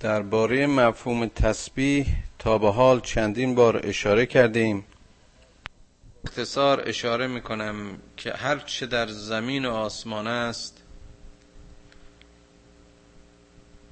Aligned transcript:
درباره 0.00 0.66
مفهوم 0.66 1.26
تسبیح 1.26 2.06
تا 2.38 2.58
به 2.58 2.72
حال 2.72 3.00
چندین 3.00 3.54
بار 3.54 3.80
اشاره 3.86 4.26
کردیم. 4.26 4.84
اختصار 6.24 6.88
اشاره 6.88 7.26
می‌کنم 7.26 7.98
که 8.16 8.32
هر 8.32 8.58
چه 8.58 8.86
در 8.86 9.06
زمین 9.06 9.64
و 9.64 9.70
آسمان 9.70 10.26
است 10.26 10.82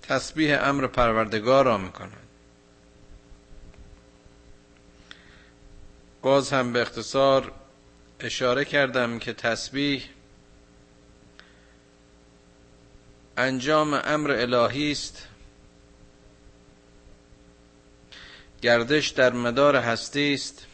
تسبیح 0.03 0.59
امر 0.69 0.87
پروردگار 0.87 1.65
را 1.65 1.79
می‌کنند 1.79 2.29
باز 6.23 6.53
هم 6.53 6.73
به 6.73 6.83
اختصار 6.83 7.53
اشاره 8.21 8.65
کردم 8.65 9.19
که 9.19 9.33
تسبیح 9.33 10.03
انجام 13.37 14.01
امر 14.05 14.31
الهی 14.31 14.93
است. 14.93 15.29
گردش 18.63 19.09
در 19.09 19.33
مدار 19.33 19.77
هستی 19.77 20.35
است. 20.35 20.67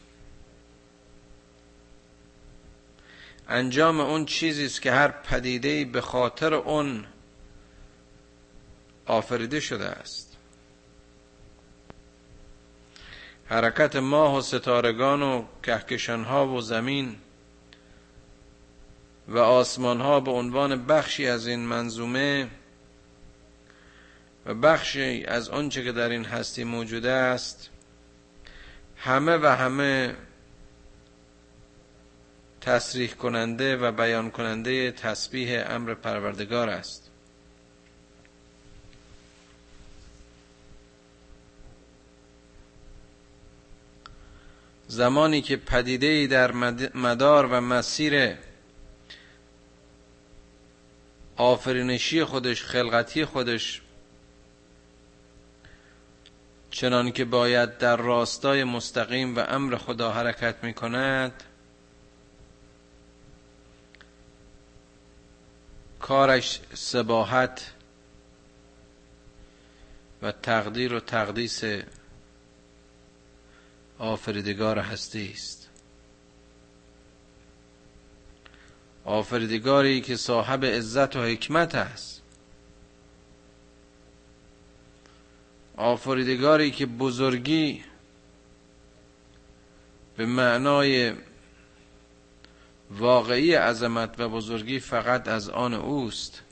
انجام 3.49 4.01
اون 4.01 4.25
چیزی 4.25 4.67
است 4.67 4.83
که 4.83 4.93
هر 4.93 5.09
پدیده 5.09 5.85
به 5.85 6.01
خاطر 6.01 6.55
اون 6.55 7.07
آفریده 9.07 9.61
شده 9.61 9.85
است. 9.85 10.37
حرکت 13.47 13.97
ماه 13.97 14.39
و 14.39 14.41
ستارگان 14.41 15.23
و 15.23 15.45
کهکشانها 15.63 16.49
و 16.49 16.61
زمین 16.61 17.17
و 19.29 19.39
آسمان 19.39 20.01
ها 20.01 20.21
به 20.21 20.31
عنوان 20.31 20.87
بخشی 20.87 21.27
از 21.27 21.47
این 21.47 21.61
منظومه 21.61 22.49
و 24.47 24.55
بخشی 24.55 25.25
از 25.25 25.49
آنچه 25.49 25.85
که 25.85 25.93
در 25.93 26.09
این 26.09 26.25
هستی 26.25 26.65
موجوده 26.65 27.11
است 27.11 27.71
همه 29.05 29.37
و 29.37 29.47
همه 29.47 30.17
تصریح 32.61 33.11
کننده 33.11 33.77
و 33.77 33.93
بیان 33.93 34.31
کننده 34.31 34.93
تسبیح 34.93 35.63
امر 35.67 35.95
پروردگار 35.95 36.69
است. 36.69 37.11
زمانی 44.87 45.43
که 45.43 45.57
پدیده 45.57 46.27
در 46.27 46.53
مدار 46.95 47.47
و 47.47 47.61
مسیر 47.61 48.37
آفرینشی 51.37 52.25
خودش 52.25 52.63
خلقتی 52.63 53.25
خودش 53.25 53.83
چنان 56.75 57.13
که 57.13 57.25
باید 57.25 57.79
در 57.79 57.97
راستای 57.97 58.65
مستقیم 58.65 59.37
و 59.37 59.45
امر 59.49 59.77
خدا 59.77 60.13
حرکت 60.13 60.65
می 60.65 60.75
کند 60.75 61.43
کارش 66.01 66.61
سباحت 66.75 67.73
و 70.23 70.33
تقدیر 70.33 70.95
و 70.95 71.01
تقدیس 71.01 71.63
آفریدگار 73.99 74.79
هستی 74.79 75.31
است. 75.33 75.69
آفریدگاری 79.05 80.01
که 80.01 80.17
صاحب 80.17 80.65
عزت 80.65 81.17
و 81.17 81.23
حکمت 81.23 81.75
است. 81.75 82.24
آفریدگاری 85.77 86.71
که 86.71 86.87
بزرگی 86.87 87.85
به 90.17 90.27
معنای 90.27 91.13
واقعی 92.91 93.55
عظمت 93.55 94.21
و 94.21 94.29
بزرگی 94.29 94.81
فقط 94.81 95.29
از 95.29 95.49
آن 95.49 95.75
اوست 95.75 96.43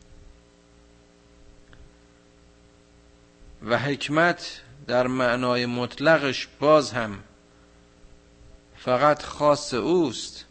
و 3.63 3.79
حکمت 3.79 4.63
در 4.87 5.07
معنای 5.07 5.67
مطلقش 5.67 6.49
باز 6.61 6.93
هم 6.93 7.19
فقط 8.77 9.23
خاص 9.23 9.75
اوست. 9.75 10.45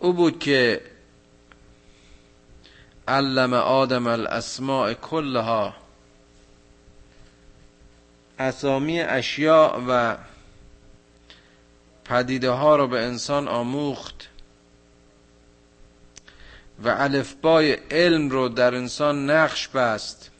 او 0.00 0.12
بود 0.12 0.38
که 0.38 0.80
علم 3.08 3.54
آدم 3.54 4.06
الاسماء 4.06 4.94
کلها. 4.94 5.74
اسامی 8.38 9.00
اشیاء 9.00 9.80
و 9.88 10.16
پدیده 12.04 12.50
ها 12.50 12.76
را 12.76 12.86
به 12.86 13.00
انسان 13.00 13.48
آموخت 13.48 14.28
و 16.84 16.88
الفبای 16.88 17.72
علم 17.72 18.30
رو 18.30 18.48
در 18.48 18.74
انسان 18.74 19.30
نقش 19.30 19.68
بست. 19.68 20.30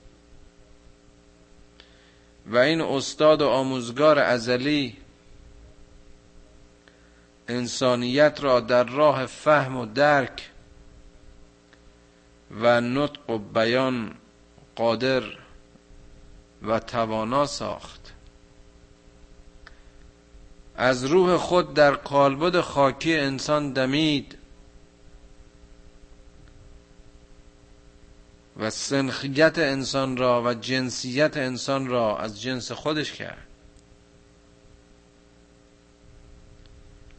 و 2.46 2.56
این 2.56 2.80
استاد 2.80 3.42
و 3.42 3.48
آموزگار 3.48 4.18
ازلی 4.18 4.96
انسانیت 7.48 8.38
را 8.40 8.60
در 8.60 8.84
راه 8.84 9.26
فهم 9.26 9.76
و 9.76 9.86
درک 9.86 10.50
و 12.50 12.80
نطق 12.80 13.30
و 13.30 13.38
بیان 13.38 14.14
قادر 14.76 15.22
و 16.62 16.78
توانا 16.78 17.46
ساخت. 17.46 18.14
از 20.76 21.04
روح 21.04 21.36
خود 21.36 21.74
در 21.74 21.94
قالبد 21.94 22.60
خاکی 22.60 23.16
انسان 23.16 23.72
دمید 23.72 24.38
و 28.56 28.70
سنخیت 28.70 29.58
انسان 29.58 30.16
را 30.16 30.42
و 30.42 30.54
جنسیت 30.54 31.36
انسان 31.36 31.86
را 31.86 32.18
از 32.18 32.42
جنس 32.42 32.72
خودش 32.72 33.12
کرد 33.12 33.46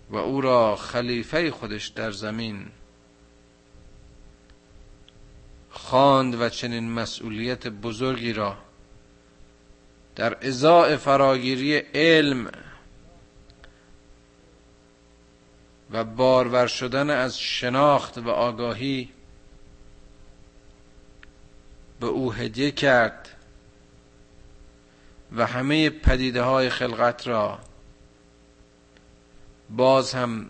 و 0.10 0.16
او 0.18 0.42
را 0.42 0.76
خلیفه 0.76 1.52
خودش 1.52 1.88
در 1.88 2.12
زمین 2.12 2.68
خواند 5.90 6.42
و 6.42 6.50
چنین 6.50 6.92
مسئولیت 6.92 7.68
بزرگی 7.68 8.34
را 8.34 8.58
در 10.16 10.48
ازاع 10.48 10.96
فراگیری 10.96 11.78
علم 11.78 12.52
و 15.92 16.04
بارور 16.04 16.68
شدن 16.68 17.10
از 17.10 17.40
شناخت 17.40 18.18
و 18.18 18.30
آگاهی 18.30 19.10
به 22.00 22.08
او 22.08 22.34
هدیه 22.34 22.72
کرد 22.72 23.30
و 25.36 25.46
همه 25.46 25.90
پدیده 25.90 26.42
های 26.42 26.70
خلقت 26.70 27.28
را 27.28 27.60
باز 29.70 30.14
هم 30.14 30.50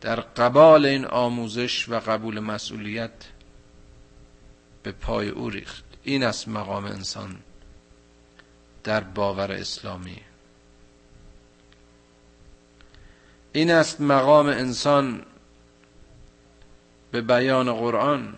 در 0.00 0.20
قبال 0.20 0.86
این 0.86 1.04
آموزش 1.04 1.88
و 1.88 2.00
قبول 2.00 2.40
مسئولیت 2.40 3.35
به 4.86 4.92
پای 4.92 5.28
او 5.28 5.50
ریخت. 5.50 5.84
این 6.04 6.24
است 6.24 6.48
مقام 6.48 6.84
انسان 6.84 7.36
در 8.84 9.00
باور 9.00 9.52
اسلامی. 9.52 10.20
این 13.52 13.70
است 13.70 14.00
مقام 14.00 14.46
انسان 14.46 15.22
به 17.10 17.20
بیان 17.20 17.72
قرآن. 17.72 18.36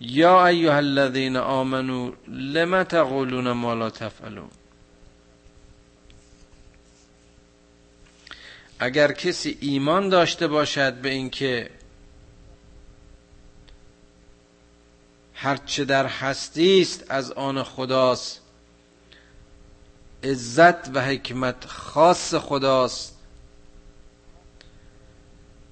یا 0.00 0.46
ایها 0.46 0.76
الذین 0.76 1.36
آمنو 1.36 2.12
لم 2.28 2.82
تقولون 2.82 3.52
ما 3.52 3.74
لا 3.74 3.90
تفعلون؟ 3.90 4.50
اگر 8.78 9.12
کسی 9.12 9.58
ایمان 9.60 10.08
داشته 10.08 10.48
باشد 10.48 10.94
به 10.94 11.08
اینکه 11.08 11.70
هرچه 15.34 15.84
در 15.84 16.06
هستی 16.06 16.80
است 16.80 17.04
از 17.08 17.32
آن 17.32 17.62
خداست 17.62 18.40
عزت 20.24 20.96
و 20.96 21.00
حکمت 21.00 21.66
خاص 21.66 22.34
خداست 22.34 23.16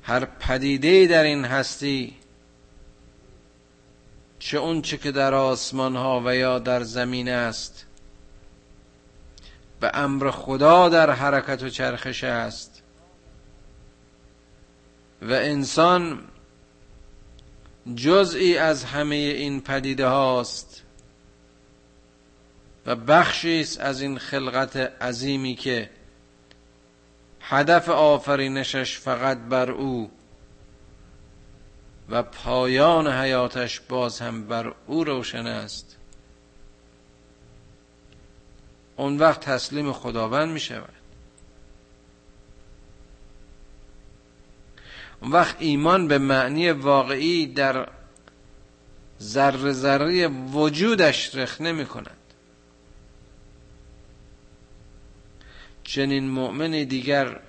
هر 0.03 0.25
پدیده 0.25 1.07
در 1.07 1.23
این 1.23 1.45
هستی 1.45 2.17
چه 4.39 4.59
اون 4.59 4.83
چه 4.83 4.97
که 4.97 5.13
در 5.13 5.35
آسمان 5.35 5.97
ها 5.97 6.23
و 6.25 6.37
یا 6.37 6.59
در 6.59 6.83
زمین 6.83 7.29
است 7.29 7.87
به 9.81 9.91
امر 9.95 10.31
خدا 10.31 10.89
در 10.89 11.11
حرکت 11.11 11.63
و 11.63 11.69
چرخش 11.69 12.25
است. 12.25 12.74
و 15.25 15.33
انسان 15.33 16.25
جزئی 17.95 18.59
از 18.59 18.85
همه 18.85 19.15
این 19.15 19.61
پدیده 19.61 20.07
هاست 20.07 20.83
و 22.87 22.97
بخشی 22.97 23.61
است 23.61 23.81
از 23.81 24.01
این 24.01 24.19
خلقت 24.19 24.77
عظیمی 24.77 25.55
که 25.55 25.91
هدف 27.41 27.89
آفرینشش 27.89 28.99
فقط 28.99 29.39
بر 29.39 29.71
او 29.71 30.11
و 32.09 32.23
پایان 32.23 33.09
حیاتش 33.09 33.81
باز 33.81 34.21
هم 34.21 34.47
بر 34.47 34.75
او 34.87 35.05
روشن 35.05 35.47
است. 35.47 35.97
اون 38.97 39.19
وقت 39.19 39.41
تسلیم 39.41 39.93
خداوند 39.93 40.53
می 40.53 40.61
شود 40.61 40.94
وقت 45.33 45.57
ایمان 45.59 46.09
به 46.09 46.19
معنی 46.19 46.71
واقعی 46.71 47.47
در 47.47 47.89
ذره 49.21 49.73
ذره 49.73 50.29
وجودش 50.29 51.35
رخ 51.35 51.61
نمی 51.61 51.87
کند 51.87 52.17
چنین 55.85 56.29
مؤمنی 56.31 56.85
دیگر 56.85 57.41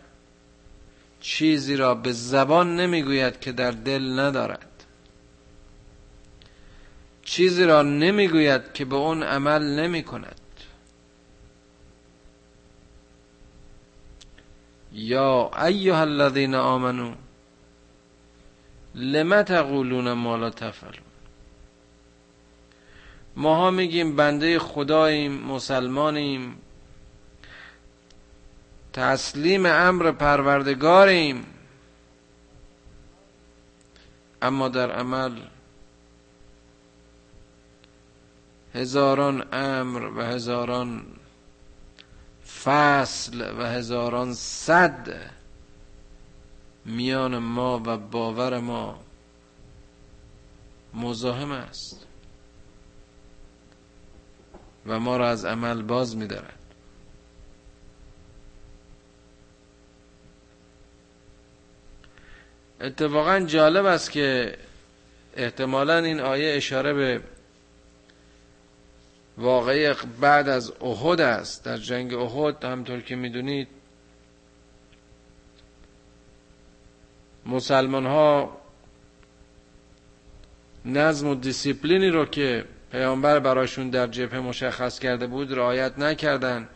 چیزی 1.21 1.75
را 1.75 1.95
به 1.95 2.11
زبان 2.11 2.75
نمی‌گوید 2.75 3.39
که 3.39 3.51
در 3.51 3.71
دل 3.71 4.19
ندارد. 4.19 4.85
چیزی 7.23 7.63
را 7.63 7.81
نمی‌گوید 7.81 8.73
که 8.73 8.85
به 8.85 8.95
اون 8.95 9.23
عمل 9.23 9.79
نمی 9.79 10.03
کند 10.03 10.41
یا 14.91 15.51
ایها 15.65 16.01
الذین 16.01 16.55
آمنو 16.55 17.15
لم 18.95 19.41
تقولون 19.41 20.13
ما 20.13 20.37
لا 20.37 20.49
تفعلون؟ 20.49 21.05
ماها 23.35 23.71
میگیم 23.71 24.15
بنده 24.15 24.59
خداییم 24.59 25.31
مسلمانیم. 25.31 26.57
تسلیم 28.93 29.65
امر 29.65 30.11
پروردگاریم. 30.11 31.45
اما 34.41 34.69
در 34.69 34.91
عمل 34.91 35.39
هزاران 38.75 39.53
امر 39.53 40.05
و 40.05 40.21
هزاران 40.21 41.05
فصل 42.63 43.53
و 43.59 43.65
هزاران 43.65 44.33
صد 44.33 45.31
میان 46.85 47.37
ما 47.37 47.81
و 47.85 47.97
باور 47.97 48.59
ما 48.59 48.99
مزاحم 50.93 51.51
است. 51.51 52.07
و 54.85 54.99
ما 54.99 55.17
را 55.17 55.29
از 55.29 55.45
عمل 55.45 55.81
باز 55.81 56.17
میدارد. 56.17 56.59
اتفاقا 62.81 63.39
جالب 63.39 63.85
است 63.85 64.11
که 64.11 64.57
احتمالا 65.35 65.97
این 65.97 66.19
آیه 66.19 66.55
اشاره 66.55 66.93
به 66.93 67.21
واقعی 69.37 69.93
بعد 70.21 70.49
از 70.49 70.71
احد 70.81 71.21
است. 71.21 71.63
در 71.63 71.77
جنگ 71.77 72.13
احد 72.13 72.63
همطور 72.63 73.01
که 73.01 73.15
می‌دونید 73.15 73.67
مسلمان 77.45 78.05
ها 78.05 78.57
نظم 80.85 81.27
و 81.27 81.35
دیسیپلینی 81.35 82.09
رو 82.09 82.25
که 82.25 82.65
پیامبر 82.91 83.39
براشون 83.39 83.89
در 83.89 84.07
جبهه 84.07 84.39
مشخص 84.39 84.99
کرده 84.99 85.27
بود 85.27 85.53
رعایت 85.53 85.99
نکردند 85.99 86.69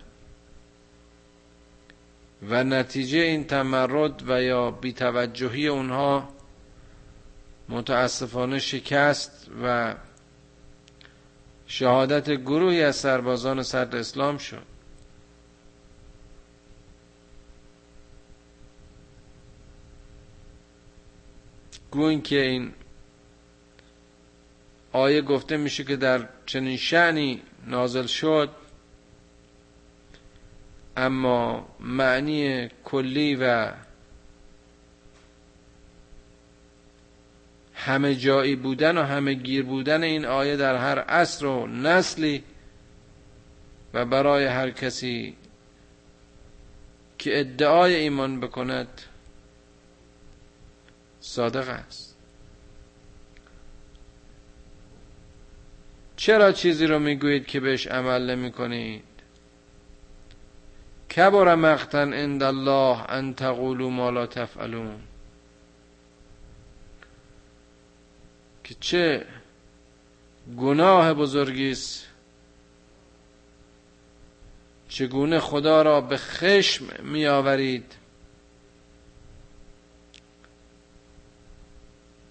و 2.50 2.64
نتیجه 2.64 3.20
این 3.20 3.44
تمرد 3.44 4.24
و 4.30 4.42
یا 4.44 4.72
بیتوجهی 4.72 5.68
اونها 5.68 6.30
متاسفانه 7.70 8.60
شکست 8.60 9.52
و 9.64 9.96
شهادت 11.68 12.30
گروهی 12.32 12.84
از 12.84 12.96
سربازان 12.96 13.64
صدر 13.64 13.98
اسلام 14.00 14.38
شد. 14.38 14.69
گوین 21.92 22.22
که 22.22 22.42
این 22.42 22.74
آیه 24.92 25.22
گفته 25.22 25.58
میشه 25.58 25.84
که 25.84 25.96
در 25.96 26.30
چنین 26.46 26.78
شعنی 26.78 27.42
نازل 27.68 28.06
شد 28.06 28.50
اما 30.98 31.68
معنی 31.80 32.70
کلی 32.84 33.36
و 33.36 33.72
همه 37.74 38.16
جایی 38.16 38.56
بودن 38.56 38.98
و 38.98 39.04
همه 39.04 39.34
گیر 39.34 39.64
بودن 39.64 40.04
این 40.04 40.26
آیه 40.26 40.56
در 40.56 40.76
هر 40.76 41.00
عصر 41.00 41.46
و 41.46 41.68
نسلی 41.68 42.44
و 43.94 44.06
برای 44.06 44.46
هر 44.46 44.72
کسی 44.72 45.36
که 47.18 47.40
ادعای 47.40 47.96
ایمان 47.96 48.40
بکند 48.40 49.02
صادق 51.22 51.70
است. 51.70 52.16
چرا 56.16 56.52
چیزی 56.52 56.88
رو 56.88 57.00
می‌گویید 57.00 57.46
که 57.46 57.60
بهش 57.60 57.88
عمل 57.88 58.36
نمی 58.36 58.52
کنید 58.52 59.04
کبر 61.16 61.56
مقتن 61.56 62.14
عند 62.14 62.44
الله 62.44 63.06
ان 63.10 63.34
تقولوا 63.34 63.90
ما 63.90 64.10
لا 64.10 64.28
تفعلون. 64.28 65.00
که 68.64 68.76
چه 68.80 69.26
گناه 70.58 71.14
بزرگی 71.14 71.72
است. 71.72 72.06
چگونه 74.90 75.40
خدا 75.40 75.82
را 75.82 76.02
به 76.02 76.18
خشم 76.18 76.86
می 77.04 77.28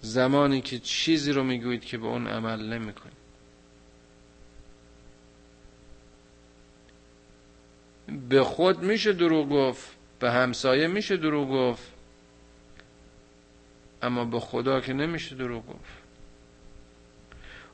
زمانی 0.01 0.61
که 0.61 0.79
چیزی 0.79 1.31
رو 1.31 1.43
می‌گویید 1.43 1.85
که 1.85 1.97
به 1.97 2.07
اون 2.07 2.27
عمل 2.27 2.73
نمی‌کنید. 2.73 3.19
به 8.29 8.43
خود 8.43 8.83
میشه 8.83 9.13
دروغ 9.13 9.49
گفت 9.49 9.87
به 10.19 10.31
همسایه 10.31 10.87
میشه 10.87 11.17
دروغ 11.17 11.49
گفت 11.49 11.91
اما 14.01 14.25
به 14.25 14.39
خدا 14.39 14.81
که 14.81 14.93
نمیشه 14.93 15.35
دروغ 15.35 15.67
گفت. 15.67 15.99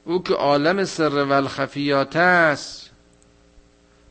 او 0.05 0.24
که 0.24 0.34
عالم 0.34 0.86
سر 0.86 1.24
و 1.24 1.32
الخفیات 1.32 2.15
است 2.15 2.91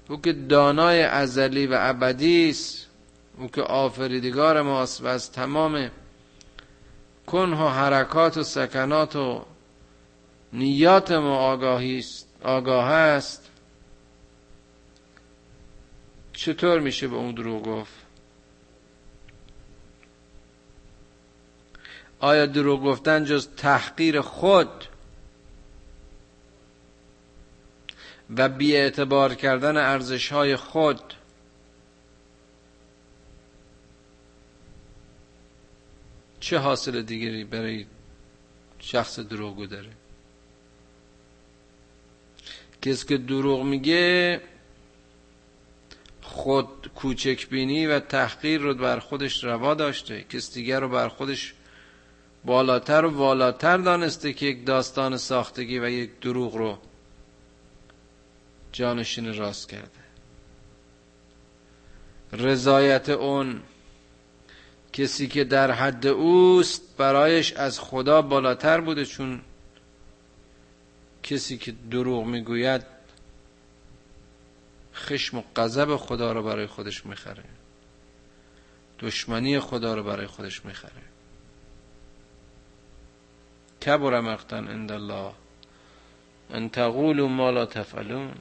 او 0.08 0.20
که 0.20 0.32
دانای 0.32 1.02
ازلی 1.02 1.66
و 1.66 1.76
ابدی 1.80 2.50
است 2.50 2.86
او 3.38 3.48
که 3.48 3.62
آفریدگار 3.62 4.62
ماست 4.62 5.00
و 5.00 5.06
از 5.06 5.32
تمام 5.32 5.90
کنه 7.26 7.64
و 7.64 7.68
حرکات 7.68 8.36
و 8.36 8.42
سکنات 8.42 9.16
و 9.16 9.44
نیات 10.52 11.12
ما 11.12 11.36
آگاهی 11.36 12.04
آگاه 12.42 12.90
است. 12.90 13.50
چطور 16.32 16.80
میشه 16.80 17.08
به 17.08 17.16
اون 17.16 17.34
دروغ 17.34 17.62
گفت؟ 17.62 17.94
آیا 22.20 22.46
دروغ 22.46 22.82
گفتن 22.82 23.24
جز 23.24 23.48
تحقیر 23.56 24.20
خود 24.20 24.84
و 28.36 28.48
اعتبار 28.76 29.34
کردن 29.34 29.76
ارزش 29.76 30.32
های 30.32 30.56
خود 30.56 31.14
چه 36.44 36.58
حاصل 36.58 37.02
دیگری 37.02 37.44
برای 37.44 37.86
شخص 38.78 39.18
دروغگو 39.18 39.66
داره؟ 39.66 39.90
کسی 42.82 43.06
که 43.06 43.16
دروغ 43.16 43.62
میگه 43.62 44.40
خود 46.22 46.90
کوچک 46.94 47.48
بینی 47.48 47.86
و 47.86 48.00
تحقیر 48.00 48.60
رو 48.60 48.74
بر 48.74 48.98
خودش 48.98 49.44
روا 49.44 49.74
داشته. 49.74 50.22
کس 50.22 50.54
دیگر 50.54 50.80
رو 50.80 50.88
بر 50.88 51.08
خودش 51.08 51.54
بالاتر 52.44 53.04
و 53.04 53.10
والاتر 53.10 53.76
دانسته 53.76 54.32
که 54.32 54.46
یک 54.46 54.66
داستان 54.66 55.16
ساختگی 55.16 55.78
و 55.78 55.88
یک 55.88 56.20
دروغ 56.20 56.56
رو 56.56 56.78
جانشین 58.72 59.34
راست 59.34 59.68
کرده. 59.68 60.04
رضایت 62.32 63.08
اون 63.08 63.62
کسی 64.94 65.28
که 65.28 65.44
در 65.44 65.70
حد 65.70 66.06
اوست 66.06 66.96
برایش 66.96 67.52
از 67.52 67.80
خدا 67.80 68.22
بالاتر 68.22 68.80
بوده 68.80 69.04
چون 69.04 69.40
کسی 71.22 71.58
که 71.58 71.74
دروغ 71.90 72.24
می‌گوید 72.26 72.82
خشم 74.94 75.38
و 75.38 75.42
غضب 75.56 75.96
خدا 75.96 76.32
رو 76.32 76.42
برای 76.42 76.66
خودش 76.66 77.06
می‌خره. 77.06 77.44
دشمنی 79.00 79.60
خدا 79.60 79.94
رو 79.94 80.02
برای 80.02 80.26
خودش 80.26 80.64
می‌خره. 80.64 81.02
کبر 83.86 84.20
مقتن 84.20 84.68
عند 84.68 84.92
الله 84.92 85.32
ان 86.50 86.68
تقولوا 86.68 87.28
ما 87.28 87.50
لا 87.50 87.66
تفعلون. 87.66 88.34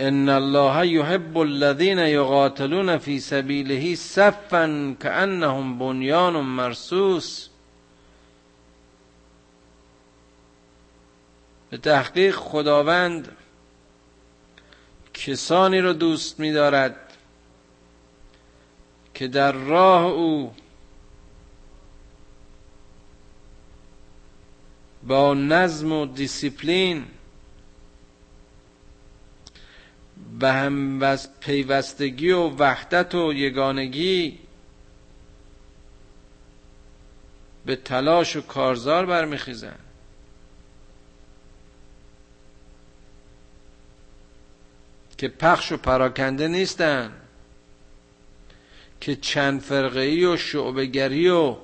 ان 0.00 0.28
الله 0.28 0.84
يحب 0.84 1.40
الذين 1.40 1.98
يقاتلون 1.98 2.98
في 2.98 3.20
سبيله 3.20 3.94
صفا 3.94 4.96
كانهم 5.00 5.78
بنيان 5.78 6.32
مرصوص. 6.32 7.50
به 11.70 11.76
تحقیق 11.76 12.36
خداوند 12.36 13.36
کسانی 15.14 15.80
را 15.80 15.92
دوست 15.92 16.40
می‌دارد 16.40 16.96
که 19.14 19.28
در 19.28 19.52
راه 19.52 20.04
او 20.04 20.54
با 25.02 25.34
نظم 25.34 25.92
و 25.92 26.06
دیسیپلین 26.06 27.04
به 30.38 30.52
هم 30.52 31.16
پیوستگی 31.40 32.30
و 32.30 32.48
وحدت 32.48 33.14
و 33.14 33.32
یگانگی 33.32 34.38
به 37.66 37.76
تلاش 37.76 38.36
و 38.36 38.40
کارزار 38.40 39.06
برمیخیزن. 39.06 39.78
که 45.18 45.28
پخش 45.28 45.72
و 45.72 45.76
پراکنده 45.76 46.48
نیستن. 46.48 47.12
که 49.00 49.16
چند 49.16 49.60
فرقه 49.60 50.26
و 50.26 50.36
شعبگری 50.36 51.28
و 51.28 51.56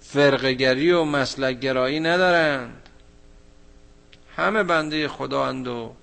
فرقگری 0.00 0.92
و 0.92 1.04
مسلکگرایی 1.04 2.00
ندارند. 2.00 2.88
همه 4.36 4.62
بنده 4.62 5.08
خدا 5.08 5.46
اند 5.46 5.68
و 5.68 5.94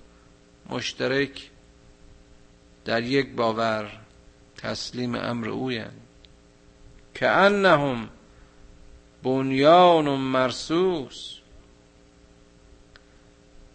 مشترک 0.72 1.50
در 2.84 3.02
یک 3.02 3.34
باور 3.34 4.00
تسلیم 4.56 5.14
امر 5.14 5.48
اویند. 5.48 6.00
که 7.14 7.28
انهم 7.28 8.08
بنیان 9.22 10.08
و 10.08 10.16
مرسوس. 10.16 11.38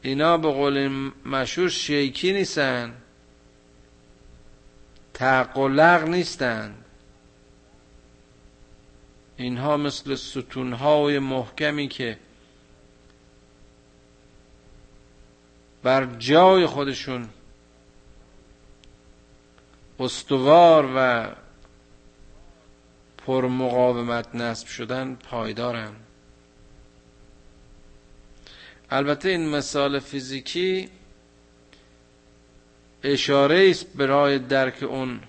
اینا 0.02 0.38
به 0.38 0.52
قول 0.52 0.88
مشهور 1.26 1.70
شیکی 1.70 2.34
نیستن. 2.34 2.94
تعقلق 5.14 6.04
نیستند 6.04 6.86
اینها 9.38 9.78
مثل 9.78 10.16
ستونهای 10.16 11.20
محکمی 11.20 11.88
که 11.88 12.18
بر 15.88 16.06
جای 16.06 16.66
خودشون 16.66 17.30
استوار 20.00 20.94
و 20.96 21.28
پر 23.18 23.48
مقاومت 23.48 24.36
نصب 24.36 24.68
شدن 24.68 25.16
پایدارن. 25.16 25.96
البته 28.90 29.30
این 29.30 29.50
مثال 29.50 30.00
فیزیکی 30.00 30.90
اشاره 33.04 33.68
است 33.70 33.98
برای 33.98 34.40
درک 34.40 34.84
اون 34.84 35.20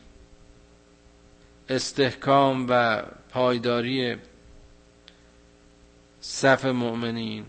استحکام 1.69 2.67
و 2.69 3.03
پایداری 3.31 4.17
صف 6.21 6.65
مؤمنین. 6.65 7.47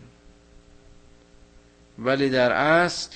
ولی 2.00 2.30
در 2.30 2.52
اصل 2.52 3.16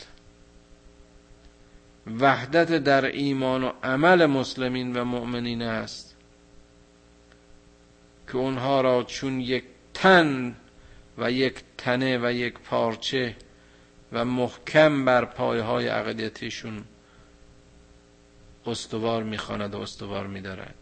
وحدت 2.19 2.71
در 2.71 3.05
ایمان 3.05 3.63
و 3.63 3.71
عمل 3.83 4.25
مسلمین 4.25 4.95
و 4.95 5.03
مؤمنین 5.03 5.61
است 5.61 6.15
که 8.27 8.37
اونها 8.37 8.81
را 8.81 9.03
چون 9.03 9.39
یک 9.39 9.63
تن 9.93 10.55
و 11.17 11.31
یک 11.31 11.63
تنه 11.77 12.17
و 12.17 12.31
یک 12.31 12.53
پارچه 12.53 13.35
و 14.11 14.25
محکم 14.25 15.05
بر 15.05 15.25
پایهای 15.25 15.87
عقیدتیشون 15.87 16.83
استوار 18.65 19.23
می‌خواند 19.23 19.75
و 19.75 19.79
استوار 19.79 20.27
میدارد. 20.27 20.75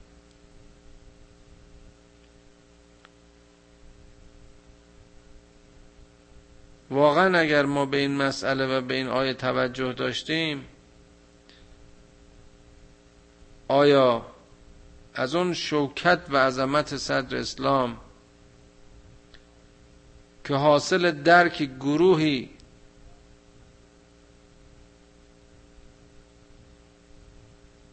واقعا 6.91 7.39
اگر 7.39 7.65
ما 7.65 7.85
به 7.85 7.97
این 7.97 8.17
مسئله 8.17 8.77
و 8.77 8.81
به 8.81 8.93
این 8.93 9.07
آیه 9.07 9.33
توجه 9.33 9.93
داشتیم 9.93 10.65
آیا 13.67 14.25
از 15.13 15.35
اون 15.35 15.53
شوکت 15.53 16.19
و 16.29 16.37
عظمت 16.37 16.97
صدر 16.97 17.37
اسلام 17.37 17.97
که 20.43 20.55
حاصل 20.55 21.11
درک 21.11 21.69
گروهی 21.79 22.49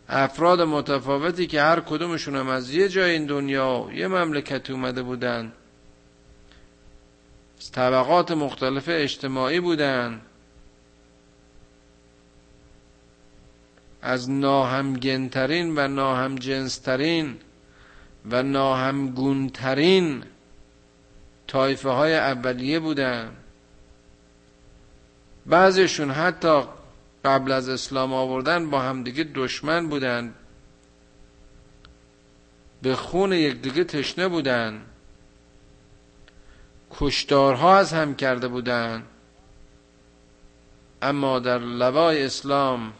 افراد 0.09 0.61
متفاوتی 0.61 1.47
که 1.47 1.63
هر 1.63 1.81
کدومشون 1.81 2.37
هم 2.37 2.49
از 2.49 2.75
یه 2.75 2.89
جای 2.89 3.11
این 3.11 3.27
دنیا 3.27 3.89
یه 3.95 4.09
مملکت 4.09 4.71
اومده 4.71 5.03
بودن 5.03 5.53
طبقات 7.73 8.31
مختلف 8.31 8.85
اجتماعی 8.89 9.61
بودن. 9.61 10.21
از 14.03 14.31
ناهمگنترین 14.31 15.79
و 15.79 15.89
ناهمجنسترین 15.89 17.37
و 18.31 18.43
ناهمگونترین 18.43 20.25
طایفه 21.47 21.89
های 21.89 22.15
اولیه 22.15 22.81
بودن. 22.81 23.37
بعضیشون 25.47 26.11
حتی 26.11 26.63
قبل 27.25 27.53
از 27.53 27.69
اسلام 27.69 28.13
آوردن 28.13 28.71
با 28.71 28.81
همدیگه 28.81 29.25
دشمن 29.35 29.89
بودن. 29.89 30.35
به 32.83 32.95
خون 32.95 33.33
یکدیگه 33.33 33.85
تشنه 33.85 34.29
بودن. 34.29 34.83
کشتارها 36.91 37.77
از 37.77 37.93
هم 37.93 38.15
کرده 38.15 38.49
بودند. 38.49 39.07
اما 41.03 41.39
در 41.39 41.59
لوای 41.59 42.25
اسلام 42.25 42.93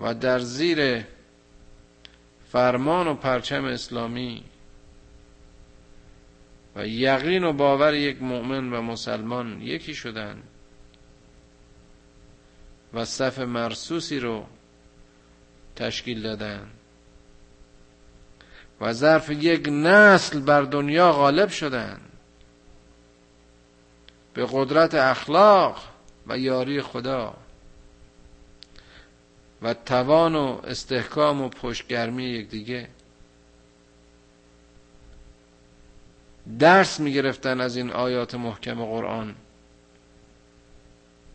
و 0.00 0.14
در 0.14 0.38
زیر 0.38 1.04
فرمان 2.52 3.08
و 3.08 3.14
پرچم 3.14 3.64
اسلامی 3.64 4.44
و 6.76 6.86
یقین 6.86 7.44
و 7.44 7.52
باور 7.52 7.94
یک 7.94 8.22
مؤمن 8.22 8.72
و 8.72 8.82
مسلمان 8.82 9.62
یکی 9.62 9.94
شدند 9.94 10.42
و 12.94 13.04
صف 13.04 13.38
مرسوسی 13.38 14.20
رو 14.20 14.46
تشکیل 15.76 16.22
دادند 16.22 16.70
و 18.80 18.92
ظرف 18.92 19.30
یک 19.30 19.68
نسل 19.68 20.40
بر 20.40 20.62
دنیا 20.62 21.12
غالب 21.12 21.48
شدند. 21.48 22.07
به 24.38 24.46
قدرت 24.52 24.94
اخلاق 24.94 25.82
و 26.26 26.38
یاری 26.38 26.82
خدا 26.82 27.36
و 29.62 29.74
توان 29.74 30.34
و 30.34 30.60
استحکام 30.64 31.42
و 31.42 31.48
پشتگرمی 31.48 32.24
یکدیگه. 32.24 32.88
درس 36.58 37.00
می‌گرفتن 37.00 37.60
از 37.60 37.76
این 37.76 37.90
آیات 37.90 38.34
محکم 38.34 38.84
قرآن 38.84 39.34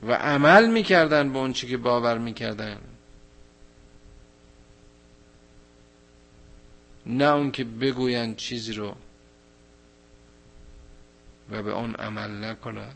و 0.03 0.13
عمل 0.13 0.67
می‌کردن 0.67 1.33
به 1.33 1.39
اون 1.39 1.53
چی 1.53 1.67
که 1.67 1.77
باور 1.77 2.17
می‌کردن. 2.17 2.77
نه 7.05 7.25
اون 7.25 7.51
که 7.51 7.63
بگویند 7.63 8.36
چیزی 8.36 8.74
رو 8.74 8.95
و 11.52 11.64
به 11.64 11.74
آن 11.74 11.96
عمل 11.96 12.46
نکند. 12.46 12.96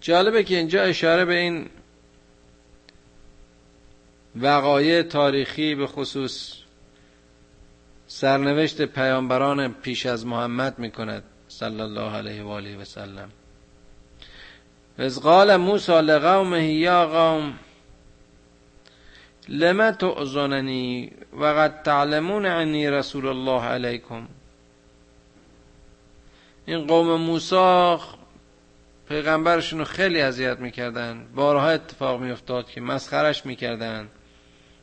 جالبه 0.00 0.44
که 0.44 0.56
اینجا 0.56 0.82
اشاره 0.82 1.24
به 1.24 1.34
این 1.34 1.70
وقایع 4.36 5.02
تاریخی 5.02 5.74
به 5.74 5.86
خصوص 5.86 6.54
سرنوشت 8.06 8.82
پیامبران 8.82 9.72
پیش 9.72 10.06
از 10.06 10.26
محمد 10.26 10.78
می 10.78 10.90
کند 10.90 11.22
صلی 11.48 11.80
الله 11.80 12.10
علیه 12.16 12.42
و 12.42 12.48
آله 12.48 12.76
و 12.76 12.84
سلم. 12.84 13.30
از 14.98 15.22
قال 15.22 15.56
موسی 15.56 15.92
لقومه 15.92 16.72
یا 16.72 17.06
قوم 17.06 17.58
لما 19.48 19.90
تعظننی 19.90 21.12
و 21.40 21.44
قد 21.44 21.82
تعلمون 21.82 22.46
عنی 22.46 22.90
رسول 22.90 23.26
الله 23.26 23.62
علیکم؟ 23.62 24.28
این 26.66 26.86
قوم 26.86 27.20
موسی 27.20 27.96
پیغمبرشون 29.08 29.78
رو 29.78 29.84
خیلی 29.84 30.20
اذیت 30.20 30.58
می‌کردن. 30.58 31.26
بارها 31.34 31.68
اتفاق 31.68 32.22
میافتاد 32.22 32.70
که 32.70 32.80
مسخرش 32.80 33.46
می‌کردن 33.46 34.08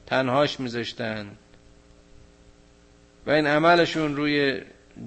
تنهاش 0.05 0.59
میذاشتن. 0.59 1.31
و 3.25 3.31
این 3.31 3.47
عملشون 3.47 4.15
روی 4.15 4.61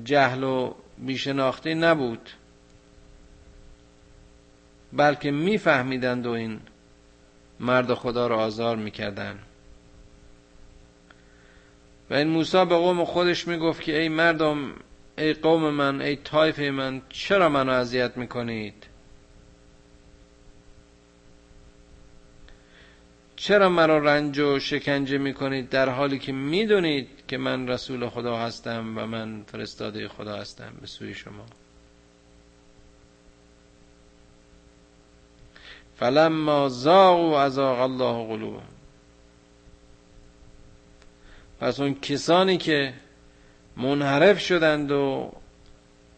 جهل 0.04 0.44
و 0.44 0.74
بیشناختی 0.98 1.74
نبود. 1.74 2.30
بلکه 4.92 5.30
میفهمیدند 5.30 6.26
و 6.26 6.30
این 6.30 6.60
مرد 7.60 7.94
خدا 7.94 8.26
رو 8.26 8.36
آزار 8.36 8.76
می‌کردن. 8.76 9.38
و 12.10 12.14
این 12.14 12.28
موسی 12.28 12.64
به 12.64 12.76
قوم 12.76 13.04
خودش 13.04 13.48
می‌گفت 13.48 13.82
که 13.82 14.00
ای 14.00 14.08
مردم 14.08 14.72
ای 15.18 15.32
قوم 15.32 15.70
من 15.70 16.00
ای 16.00 16.16
طایفه 16.16 16.62
من 16.62 17.02
چرا 17.08 17.48
منو 17.48 17.72
اذیت 17.72 18.16
می‌کنید؟ 18.16 18.86
چرا 23.36 23.68
مرا 23.68 23.98
رنج 23.98 24.38
و 24.38 24.58
شکنجه 24.58 25.18
می‌کنید 25.18 25.68
در 25.68 25.88
حالی 25.88 26.18
که 26.18 26.32
می‌دونید 26.32 27.08
که 27.28 27.38
من 27.38 27.68
رسول 27.68 28.08
خدا 28.08 28.36
هستم 28.36 28.98
و 28.98 29.06
من 29.06 29.42
فرستاده 29.42 30.08
خدا 30.08 30.36
هستم 30.36 30.72
به 30.80 30.86
سوی 30.86 31.14
شما؟ 31.14 31.46
فلما 35.96 36.68
زاغوا 36.68 37.42
ازاغ 37.42 37.80
الله 37.80 38.26
قلوبهم. 38.26 38.68
پس 41.60 41.80
اون 41.80 41.94
کسانی 41.94 42.56
که 42.56 42.94
منحرف 43.76 44.40
شدند 44.40 44.90
و 44.90 45.32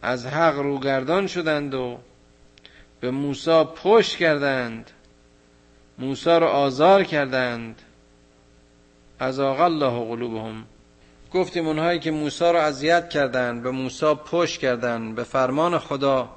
از 0.01 0.25
حق 0.25 0.55
روگردان 0.59 1.27
شدند 1.27 1.73
و 1.73 1.97
به 2.99 3.11
موسی 3.11 3.63
پشت 3.63 4.15
کردند. 4.15 4.91
موسی 5.97 6.29
رو 6.29 6.45
آزار 6.45 7.03
کردند. 7.03 7.81
از 9.19 9.39
الله 9.39 10.05
قلوبهم. 10.05 10.63
گفتیم 11.33 11.67
اونهایی 11.67 11.99
که 11.99 12.11
موسی 12.11 12.45
رو 12.45 12.59
اذیت 12.59 13.09
کردند 13.09 13.63
به 13.63 13.71
موسی 13.71 14.13
پشت 14.13 14.59
کردند 14.59 15.15
به 15.15 15.23
فرمان 15.23 15.79
خدا 15.79 16.29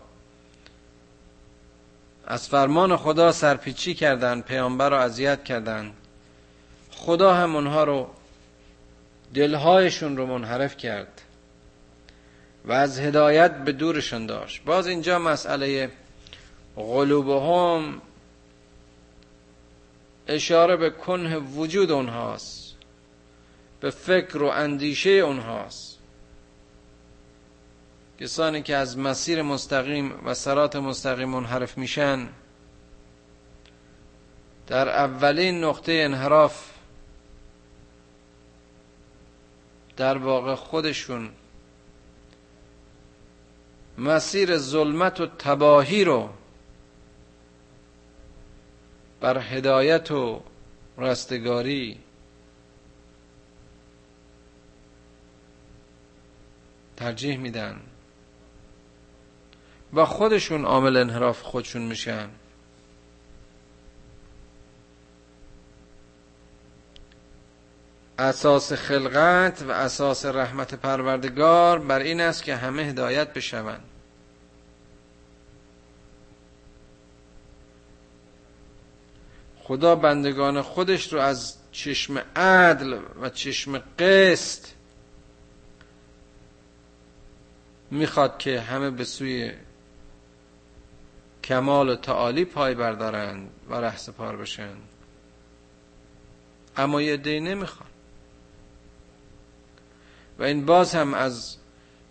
از 2.27 2.49
فرمان 2.49 2.97
خدا 2.97 3.33
سرپیچی 3.33 3.95
کردند 3.95 4.45
پیامبر 4.45 4.91
رو 4.91 4.97
اذیت 4.97 5.45
کردند. 5.45 5.93
خدا 6.91 7.35
هم 7.35 7.57
اونها 7.57 7.85
رو 7.85 8.11
دلهایشون 9.35 10.17
رو 10.17 10.27
منحرف 10.27 10.77
کرد 10.77 11.23
و 12.65 12.73
از 12.73 13.01
هدایت 13.01 13.65
به 13.65 13.73
دورشون 13.73 14.27
داشت. 14.27 14.65
باز 14.65 14.87
اینجا 14.87 15.19
مسئله 15.19 15.91
قلوبهم 16.77 18.03
اشاره 20.29 20.77
به 20.77 20.91
کنه 20.91 21.39
وجود 21.39 21.91
اونهاست 21.91 22.75
به 23.81 23.91
فکر 23.91 24.43
و 24.43 24.47
اندیشه 24.47 25.11
اونهاست. 25.11 25.99
کسانی 28.21 28.63
که 28.63 28.77
از 28.77 28.99
مسیر 28.99 29.43
مستقیم 29.43 30.13
و 30.25 30.35
سرات 30.35 30.77
مستقیم 30.77 31.29
منحرف 31.29 31.79
میشن 31.79 32.29
در 34.67 34.89
اولین 34.89 35.65
نقطه 35.65 35.93
انحراف 35.93 36.70
در 39.97 40.19
واقع 40.19 40.55
خودشون 40.55 41.31
مسیر 43.99 44.59
ظلمت 44.59 45.21
و 45.21 45.27
تباهی 45.27 46.05
رو 46.05 46.31
بر 49.21 49.39
هدایت 49.39 50.11
و 50.11 50.43
رستگاری 50.99 51.99
ترجیح 56.97 57.37
میدن 57.37 57.81
و 59.93 60.05
خودشون 60.05 60.65
عامل 60.65 60.97
انحراف 60.97 61.43
خودشون 61.43 61.83
میشن. 61.83 62.29
اساس 68.21 68.73
خلقت 68.73 69.63
و 69.63 69.71
اساس 69.71 70.25
رحمت 70.27 70.75
پروردگار 70.75 71.79
بر 71.79 71.99
این 71.99 72.21
است 72.21 72.43
که 72.43 72.57
همه 72.57 72.83
هدایت 72.83 73.33
بشوند. 73.33 73.85
خدا 79.63 79.97
بندگان 79.97 80.63
خودش 80.63 81.13
رو 81.13 81.21
از 81.21 81.57
چشم 81.73 82.19
عدل 82.37 82.99
و 83.21 83.29
چشم 83.29 83.79
قسط 83.79 84.67
می‌خواد 87.91 88.39
که 88.39 88.61
همه 88.61 88.91
به 88.91 89.05
سوی 89.05 89.53
کمال 91.45 91.89
و 91.89 91.97
تعالی 91.97 92.45
پای 92.45 92.75
بردارند 92.75 93.51
و 93.69 93.75
رهس 93.75 94.11
پار 94.11 94.37
بشن. 94.37 94.77
اما 96.77 97.03
یه 97.03 97.17
دی 97.17 97.41
نمی‌خواد. 97.41 98.00
و 100.41 100.43
این 100.43 100.67
باز 100.67 100.95
هم 100.95 101.15
از 101.15 101.57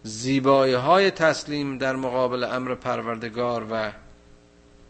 زیبایی 0.04 0.74
های 0.74 1.12
تسلیم 1.12 1.78
در 1.78 1.96
مقابل 1.96 2.44
امر 2.44 2.76
پروردگار 2.76 3.68
و 3.72 3.92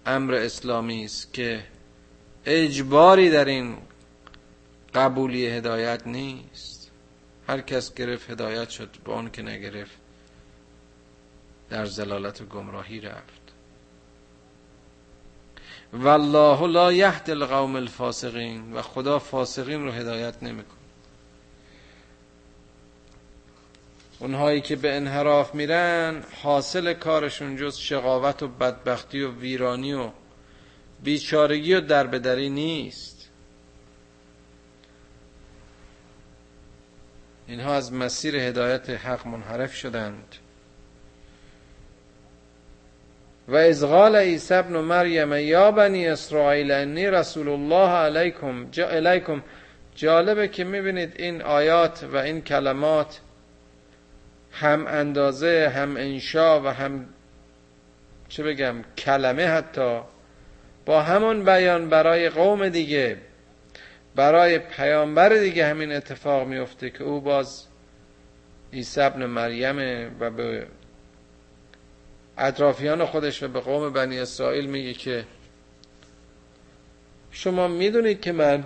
امر 0.06 0.34
اسلامی 0.34 1.06
است 1.06 1.34
که 1.34 1.63
اجباری 2.45 3.30
در 3.30 3.45
این 3.45 3.78
قبولی 4.95 5.45
هدایت 5.45 6.08
نیست. 6.08 6.91
هر 7.47 7.62
کس 7.62 7.93
گرفت 7.93 8.30
هدایت 8.30 8.69
شد 8.69 8.89
با 9.06 9.13
اون 9.13 9.30
که 9.32 9.41
نگرفت 9.41 9.97
در 11.69 11.86
زلالت 11.86 12.41
و 12.41 12.45
گمراهی 12.45 13.02
رفت. 13.02 13.41
والله 15.93 16.67
لا 16.67 16.93
یهد 16.93 17.30
القوم 17.30 17.75
الفاسقین 17.75 18.73
و 18.73 18.82
خدا 18.82 19.19
فاسقین 19.19 19.86
رو 19.86 19.91
هدایت 19.91 20.43
نمیکن 20.43 20.79
اونهایی 24.19 24.62
که 24.62 24.75
به 24.75 24.95
انحراف 24.95 25.55
میرن 25.55 26.23
حاصل 26.43 26.93
کارشون 26.93 27.55
جز 27.55 27.77
شقاوت 27.77 28.43
و 28.43 28.47
بدبختی 28.47 29.21
و 29.21 29.32
ویرانی 29.32 29.93
و 29.93 30.10
بیچارگی 31.03 31.73
و 31.73 31.82
دربدری 31.82 32.49
نیست. 32.49 33.29
اینها 37.47 37.73
از 37.73 37.93
مسیر 37.93 38.36
هدایت 38.36 38.89
حق 38.89 39.27
منحرف 39.27 39.75
شدند. 39.75 40.36
و 43.47 43.55
از 43.55 43.84
قال 43.84 44.15
عیسی 44.15 44.53
ابن 44.53 44.79
مریم 44.79 45.34
یا 45.34 45.71
بنی 45.71 46.08
اسرائیل 46.08 46.71
انی 46.71 47.08
رسول 47.08 47.49
الله 47.49 47.89
علیکم 47.89 48.71
جا 48.71 48.89
علیکم. 48.89 49.43
جالبه 49.95 50.47
که 50.47 50.63
می‌بینید 50.63 51.13
این 51.17 51.41
آیات 51.41 52.03
و 52.03 52.17
این 52.17 52.41
کلمات 52.41 53.19
هم 54.60 54.88
اندازه 54.88 55.72
هم 55.76 55.98
انشا 55.98 56.62
و 56.62 56.67
هم 56.67 57.06
چه 58.30 58.43
بگم 58.43 58.76
کلمه 58.98 59.45
حتی 59.45 60.02
با 60.86 61.02
همون 61.02 61.45
بیان 61.45 61.89
برای 61.89 62.30
قوم 62.30 62.69
دیگه 62.69 63.17
برای 64.15 64.60
پیامبر 64.60 65.30
دیگه 65.30 65.67
همین 65.67 65.91
اتفاق 65.91 66.48
میفته 66.48 66.89
که 66.89 67.04
او 67.04 67.22
باز 67.22 67.65
عیسی 68.74 69.02
ابن 69.02 69.26
مریم 69.26 69.78
و 70.19 70.30
به 70.30 70.67
اطرافیان 72.38 73.06
خودش 73.06 73.43
و 73.43 73.48
به 73.48 73.60
قوم 73.60 73.93
بنی 73.93 74.19
اسرائیل 74.19 74.65
میگه 74.65 74.93
که 74.93 75.26
شما 77.32 77.67
می‌دونید 77.67 78.22
که 78.22 78.32
من 78.32 78.63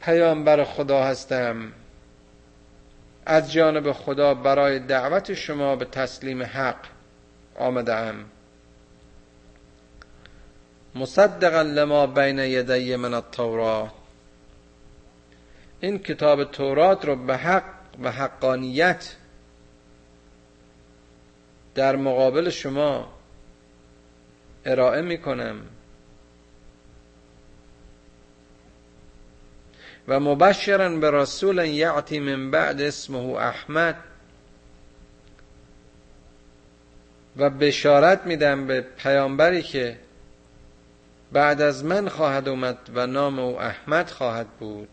پیامبر 0.00 0.64
خدا 0.64 1.04
هستم. 1.04 1.72
از 3.26 3.52
جانب 3.52 3.92
خدا 3.92 4.34
برای 4.34 4.78
دعوت 4.78 5.34
شما 5.34 5.76
به 5.76 5.84
تسلیم 5.84 6.42
حق 6.42 6.86
آمدم 7.58 8.24
مصدقا 10.94 11.62
لما 11.62 12.06
بین 12.06 12.38
یدی 12.38 12.96
من 12.96 13.14
التورات. 13.14 13.90
این 15.80 15.98
کتاب 15.98 16.44
تورات 16.44 17.04
رو 17.04 17.16
به 17.16 17.36
حق 17.36 17.64
و 18.02 18.12
حقانیت 18.12 19.16
در 21.74 21.96
مقابل 21.96 22.50
شما 22.50 23.12
ارائه 24.64 25.02
می‌کنم. 25.02 25.60
و 30.08 30.20
مبشرا 30.20 30.88
به 30.88 31.10
رسول 31.10 31.58
یعتی 31.58 32.18
من 32.18 32.50
بعد 32.50 32.80
اسمه 32.80 33.18
احمد. 33.34 33.96
و 37.36 37.50
بشارت 37.50 38.26
میدم 38.26 38.66
به 38.66 38.80
پیامبری 38.80 39.62
که 39.62 39.98
بعد 41.32 41.60
از 41.60 41.84
من 41.84 42.08
خواهد 42.08 42.48
اومد 42.48 42.78
و 42.94 43.06
نام 43.06 43.38
او 43.38 43.60
احمد 43.60 44.10
خواهد 44.10 44.46
بود. 44.48 44.88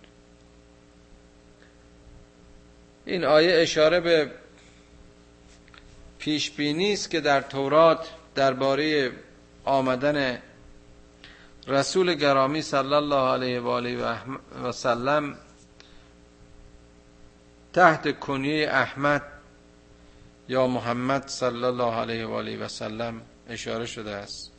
این 3.06 3.26
آیه 3.26 3.62
اشاره 3.62 4.00
به 4.00 4.32
پیش 6.20 6.52
بینی 6.52 6.94
است 6.94 7.10
که 7.10 7.20
در 7.22 7.42
تورات 7.42 8.10
درباره 8.36 9.12
آمدن 9.66 10.42
رسول 11.72 12.14
گرامی 12.14 12.62
صلی 12.62 12.94
الله 12.94 13.32
علیه 13.32 13.60
و 13.60 13.68
آله 13.68 14.18
و 14.64 14.72
سلم 14.72 15.36
تحت 17.74 18.20
کنیه 18.20 18.70
احمد 18.70 19.24
یا 20.48 20.68
محمد 20.68 21.28
صلی 21.28 21.64
الله 21.64 21.94
علیه 21.94 22.26
و 22.26 22.34
آله 22.34 22.58
و 22.58 22.68
سلم 22.68 23.22
اشاره 23.50 23.86
شده 23.86 24.12
است. 24.12 24.52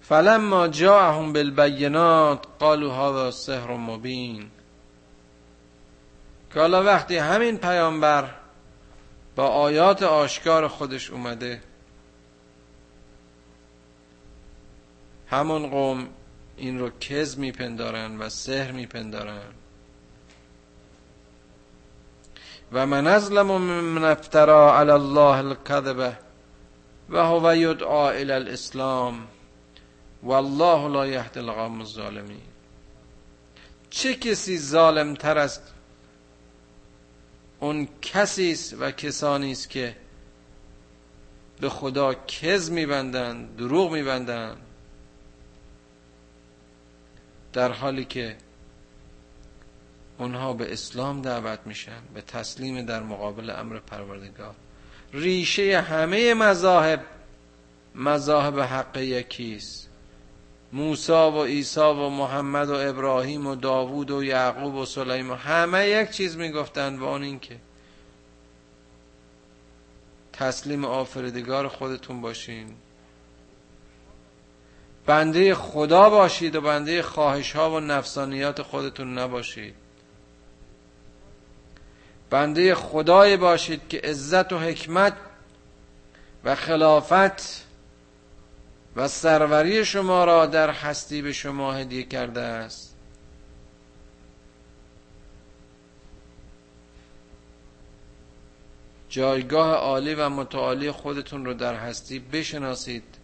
فلما 0.00 0.68
جاءهم 0.68 1.32
بالبینات 1.32 2.46
قالوا 2.58 3.08
هذا 3.08 3.30
سحر 3.30 3.76
مبین. 3.76 4.50
که 6.54 6.60
حالا 6.60 6.82
وقتی 6.82 7.16
همین 7.16 7.58
پیامبر 7.58 8.34
با 9.36 9.46
آیات 9.46 10.02
آشکار 10.02 10.68
خودش 10.68 11.10
اومده 11.10 11.71
همون 15.32 15.70
قوم 15.70 16.08
این 16.56 16.78
رو 16.78 16.90
کز 17.00 17.38
میپندارن 17.38 18.18
و 18.18 18.28
سحر 18.28 18.72
میپندارن. 18.72 19.52
و 22.72 22.86
من 22.86 23.06
ازلم 23.06 23.46
من 23.62 24.04
افترا 24.04 24.78
علی 24.78 24.90
الله 24.90 25.38
الكذبه 25.38 26.18
و 27.10 27.24
هو 27.24 27.56
یدعا 27.56 28.10
الى 28.10 28.32
الاسلام 28.32 29.26
والله 30.22 30.88
لا 30.88 31.06
یهد 31.06 31.38
القوم 31.38 31.80
الظالمین. 31.80 32.42
چه 33.90 34.14
کسی 34.14 34.58
ظالم 34.58 35.14
تر 35.14 35.38
است 35.38 35.74
اون 37.60 37.88
کسی 38.02 38.52
است 38.52 38.76
و 38.80 38.90
کسانی 38.90 39.52
است 39.52 39.70
که 39.70 39.96
به 41.60 41.68
خدا 41.68 42.14
کز 42.14 42.70
میبندند 42.70 43.56
دروغ 43.56 43.92
میبندند؟ 43.92 44.71
در 47.52 47.72
حالی 47.72 48.04
که 48.04 48.36
اونها 50.18 50.52
به 50.52 50.72
اسلام 50.72 51.22
دعوت 51.22 51.58
میشن 51.66 52.02
به 52.14 52.20
تسلیم 52.20 52.82
در 52.82 53.02
مقابل 53.02 53.50
امر 53.50 53.78
پروردگار. 53.78 54.54
ریشه 55.12 55.80
همه 55.80 56.34
مذاهب 56.34 57.00
مذاهب 57.94 58.60
حق 58.60 58.96
یکیست 58.96 59.88
موسی 60.72 61.12
و 61.12 61.44
عیسی 61.44 61.80
و 61.80 62.08
محمد 62.08 62.70
و 62.70 62.74
ابراهیم 62.74 63.46
و 63.46 63.54
داوود 63.54 64.10
و 64.10 64.24
یعقوب 64.24 64.74
و 64.74 64.84
سلیمان 64.86 65.38
همه 65.38 65.88
یک 65.88 66.10
چیز 66.10 66.36
می‌گفتند 66.36 66.98
و 66.98 67.04
اون 67.04 67.22
این 67.22 67.38
که 67.40 67.56
تسلیم 70.32 70.84
آفریدگار 70.84 71.68
خودتون 71.68 72.20
باشین. 72.20 72.74
بنده 75.06 75.54
خدا 75.54 76.10
باشید 76.10 76.56
و 76.56 76.60
بنده 76.60 77.02
خواهش 77.02 77.52
ها 77.52 77.70
و 77.70 77.80
نفسانیات 77.80 78.62
خودتون 78.62 79.18
نباشید. 79.18 79.74
بنده 82.30 82.74
خدای 82.74 83.36
باشید 83.36 83.88
که 83.88 84.00
عزت 84.00 84.52
و 84.52 84.58
حکمت 84.58 85.12
و 86.44 86.54
خلافت 86.54 87.66
و 88.96 89.08
سروری 89.08 89.84
شما 89.84 90.24
را 90.24 90.46
در 90.46 90.70
هستی 90.70 91.22
به 91.22 91.32
شما 91.32 91.72
هدیه 91.72 92.02
کرده 92.02 92.40
است. 92.40 92.96
جایگاه 99.08 99.74
عالی 99.74 100.14
و 100.14 100.28
متعالی 100.28 100.90
خودتون 100.90 101.44
رو 101.44 101.54
در 101.54 101.74
هستی 101.74 102.18
بشناسید. 102.18 103.21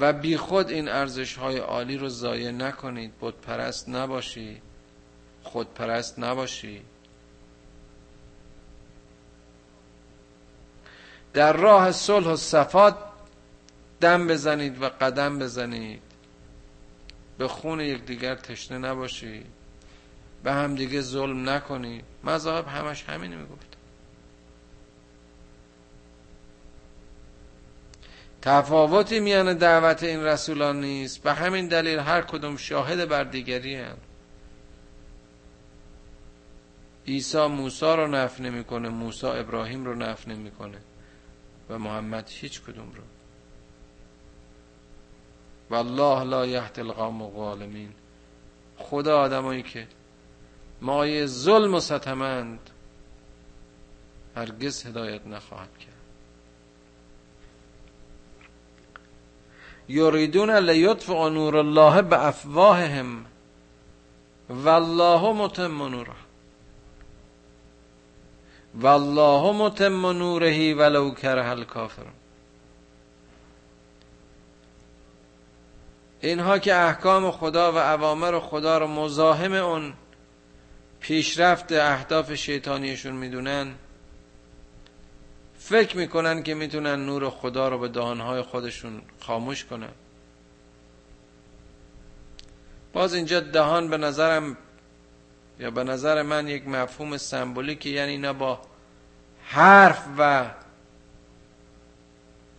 و 0.00 0.12
بی 0.12 0.36
خود 0.36 0.70
این 0.70 0.88
ارزش 0.88 1.36
های 1.36 1.58
عالی 1.58 1.96
رو 1.96 2.08
ضایع 2.08 2.50
نکنید. 2.50 3.12
بود 3.12 3.40
پرست 3.40 3.88
نباشید 3.88 4.62
خودپرست 5.42 6.18
نباشید 6.18 6.84
در 11.32 11.52
راه 11.52 11.92
صلح 11.92 12.26
و 12.26 12.36
صفات 12.36 12.96
دم 14.00 14.26
بزنید 14.26 14.82
و 14.82 14.88
قدم 14.88 15.38
بزنید. 15.38 16.02
به 17.38 17.48
خون 17.48 17.80
یکدیگر 17.80 18.34
تشنه 18.34 18.78
نباشید 18.78 19.46
به 20.44 20.52
همدیگه 20.52 21.00
ظلم 21.00 21.48
نکنید 21.48 22.04
مذاهب 22.24 22.68
همش 22.68 23.04
همینه 23.04 23.36
می‌گفت 23.36 23.73
تفاوتی 28.44 29.20
میان 29.20 29.54
دعوت 29.54 30.02
این 30.02 30.24
رسولان 30.24 30.80
نیست. 30.80 31.22
به 31.22 31.32
همین 31.32 31.68
دلیل 31.68 31.98
هر 31.98 32.22
کدوم 32.22 32.56
شاهد 32.56 33.08
بر 33.08 33.24
دیگری 33.24 33.74
هم 33.74 33.96
عیسی 37.06 37.46
موسی 37.46 37.86
رو 37.86 38.06
نف 38.06 38.40
نمی‌کنه 38.40 38.88
موسی 38.88 39.26
ابراهیم 39.26 39.84
رو 39.84 39.94
نف 39.94 40.28
نمی‌کنه 40.28 40.78
و 41.70 41.78
محمد 41.78 42.28
هیچ 42.32 42.62
کدوم 42.62 42.92
رو. 42.92 43.02
والله 45.70 46.22
لا 46.24 46.46
یهد 46.46 46.80
القوم 46.80 47.22
الظالمین. 47.22 47.92
خدا 48.76 49.18
آدمایی 49.18 49.62
که 49.62 49.86
مایه 50.80 51.26
ظلم 51.26 51.74
و 51.74 51.80
ستمند 51.80 52.70
هرگز 54.36 54.86
هدایت 54.86 55.26
نخواهد 55.26 55.78
کرد. 55.78 55.93
یریدون 59.88 60.50
لیطفئ 60.50 61.28
نور 61.28 61.56
الله 61.56 62.02
به 62.02 62.26
افواههم. 62.26 63.24
والله 64.50 65.32
متم 65.32 65.82
نوره. 65.82 66.24
والله 68.80 69.52
متم 69.52 70.06
نوره 70.06 70.74
ولو 70.74 71.10
کره 71.10 71.50
الکافرون 71.50 72.12
اینها 76.20 76.58
که 76.58 76.74
احکام 76.74 77.30
خدا 77.30 77.72
و 77.72 77.76
اوامر 77.76 78.38
خدا 78.40 78.78
رو 78.78 78.86
مزاحم 78.86 79.52
اون 79.52 79.94
پیشرفت 81.00 81.72
اهداف 81.72 82.34
شیطانیشون 82.34 83.12
می‌دونن 83.12 83.74
فکر 85.68 85.96
می‌کنن 85.96 86.42
که 86.42 86.54
می‌تونن 86.54 87.06
نور 87.06 87.30
خدا 87.30 87.68
رو 87.68 87.78
به 87.78 87.88
دهانهای 87.88 88.42
خودشون 88.42 89.02
خاموش 89.20 89.64
کنن. 89.64 89.92
باز 92.92 93.14
اینجا 93.14 93.40
دهان 93.40 93.90
به 93.90 93.96
نظرم 93.96 94.56
یا 95.60 95.70
به 95.70 95.84
نظر 95.84 96.22
من 96.22 96.48
یک 96.48 96.68
مفهوم 96.68 97.16
سمبولیکی 97.16 97.90
یعنی 97.90 98.12
اینا 98.12 98.32
با 98.32 98.60
حرف 99.44 100.06
و 100.18 100.50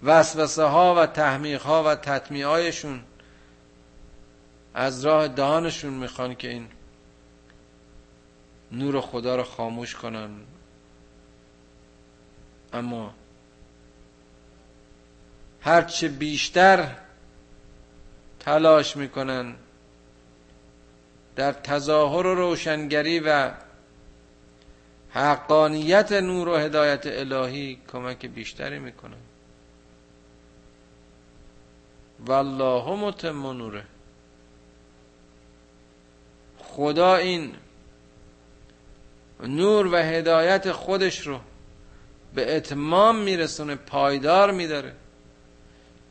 وسوسه 0.03 0.63
ها 0.63 0.95
و 0.95 1.05
تحمیق 1.05 1.61
ها 1.61 1.83
و 1.83 1.95
تطمیع 1.95 2.45
هایشون 2.45 3.03
از 4.73 5.05
راه 5.05 5.27
دهانشون 5.27 5.93
می‌خوان 5.93 6.35
که 6.35 6.49
این 6.49 6.67
نور 8.71 9.01
خدا 9.01 9.35
رو 9.35 9.43
خاموش 9.43 9.95
کنن. 9.95 10.29
اما 12.75 13.13
هرچه 15.61 16.07
بیشتر 16.07 16.95
تلاش 18.39 18.97
می‌کنن 18.97 19.55
در 21.35 21.51
تظاهر 21.51 22.25
و 22.27 22.35
روشنگری 22.35 23.19
و 23.19 23.51
حقانیت 25.09 26.11
نور 26.11 26.47
و 26.47 26.55
هدایت 26.55 27.01
الهی 27.05 27.79
کمک 27.91 28.25
بیشتری 28.25 28.79
می‌کنن. 28.79 29.17
والله 32.19 32.95
متم 32.95 33.51
نوره. 33.51 33.83
خدا 36.57 37.15
این 37.15 37.53
نور 39.39 39.87
و 39.87 39.95
هدایت 39.95 40.71
خودش 40.71 41.27
رو 41.27 41.39
به 42.35 42.55
اتمام 42.57 43.19
میرسونه 43.19 43.75
پایدار 43.75 44.51
میداره. 44.51 44.93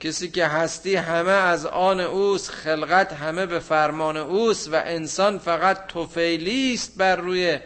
کسی 0.00 0.30
که 0.30 0.46
هستی 0.46 0.96
همه 0.96 1.30
از 1.30 1.66
آن 1.66 2.00
اوست 2.00 2.50
خلقت 2.50 3.12
همه 3.12 3.46
به 3.46 3.58
فرمان 3.58 4.16
اوست 4.16 4.72
و 4.72 4.82
انسان 4.84 5.38
فقط 5.38 5.86
توفیلی 5.86 6.74
است 6.74 6.98
بر 6.98 7.16
روی 7.16 7.58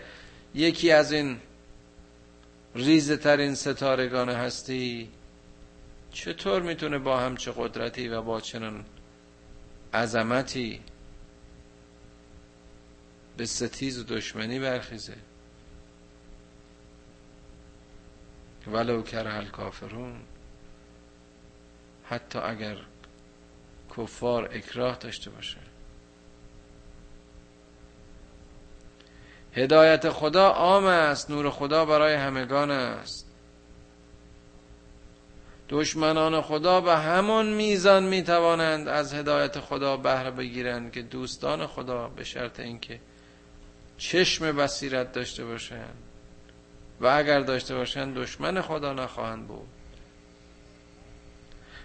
یکی 0.55 0.93
از 0.93 1.13
این 1.13 1.41
ریزه 2.75 3.17
ترین 3.17 3.55
ستارگان 3.55 4.29
هستی. 4.29 5.09
چطور 6.11 6.63
می‌تونه 6.63 6.99
با 6.99 7.19
همچه 7.21 7.53
قدرتی 7.57 8.09
و 8.09 8.23
با 8.23 8.41
چنان 8.41 8.85
عظمتی 9.95 10.81
به 13.37 13.47
ستیز 13.47 13.99
و 13.99 14.05
دشمنی 14.05 14.59
برخیزه؟ 14.59 15.15
ولو 18.73 19.03
کره 19.03 19.45
کافرون 19.45 20.21
حتی 22.05 22.39
اگر 22.39 22.77
کفار 23.97 24.45
اکراه 24.53 24.97
داشته 24.97 25.31
باشه. 25.31 25.59
هدایت 29.53 30.11
خدا 30.11 30.49
عام 30.49 30.85
است 30.85 31.31
نور 31.31 31.51
خدا 31.51 31.85
برای 31.85 32.15
همگان 32.15 32.71
است. 32.71 33.29
دشمنان 35.69 36.41
خدا 36.41 36.81
به 36.81 36.97
همان 36.97 37.53
میزان 37.53 38.05
می‌توانند 38.05 38.89
از 38.89 39.15
هدایت 39.15 39.61
خدا 39.61 39.97
بهره 39.97 40.31
بگیرند 40.31 40.93
که 40.93 41.03
دوستان 41.03 41.67
خدا 41.67 42.09
به 42.09 42.25
شرط 42.25 42.61
اینکه 42.61 43.01
چشم 43.99 44.53
بصیرت 44.57 45.13
داشته 45.13 45.45
باشند. 45.45 46.08
و 47.01 47.07
اگر 47.07 47.41
داشته 47.41 47.75
باشند 47.75 48.15
دشمن 48.15 48.61
خدا 48.61 48.93
نخواهند 48.93 49.49
بود. 49.49 49.69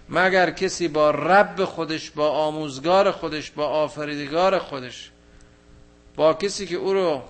مگر 0.08 0.50
کسی 0.50 0.88
با 0.88 1.10
رب 1.10 1.64
خودش 1.64 2.10
با 2.10 2.30
آموزگار 2.30 3.10
خودش 3.10 3.50
با 3.50 3.66
آفریدگار 3.66 4.58
خودش 4.58 5.10
با 6.16 6.34
کسی 6.34 6.66
که 6.66 6.76
او 6.76 6.92
رو 6.92 7.22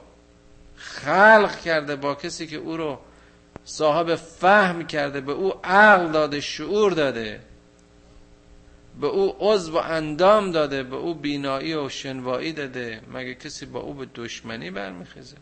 خلق 0.77 1.61
کرده 1.61 1.97
با 1.97 2.15
کسی 2.15 2.47
که 2.47 2.57
او 2.57 2.77
رو 2.77 2.99
صاحب 3.65 4.15
فهم 4.15 4.87
کرده 4.87 5.21
به 5.21 5.33
او 5.33 5.53
عقل 5.65 6.13
داده 6.13 6.41
شعور 6.41 6.93
داده 6.93 7.41
به 9.01 9.07
او 9.07 9.37
عضو 9.39 9.73
و 9.73 9.77
اندام 9.77 10.51
داده 10.51 10.83
به 10.83 10.97
او 10.97 11.15
بینایی 11.15 11.75
و 11.75 11.89
شنوایی 11.89 12.53
داده 12.53 13.01
مگه 13.13 13.35
کسی 13.35 13.67
با 13.67 13.81
او 13.81 13.95
به 13.95 14.07
دشمنی 14.15 14.71
برمیخیزه؟ 14.71 15.37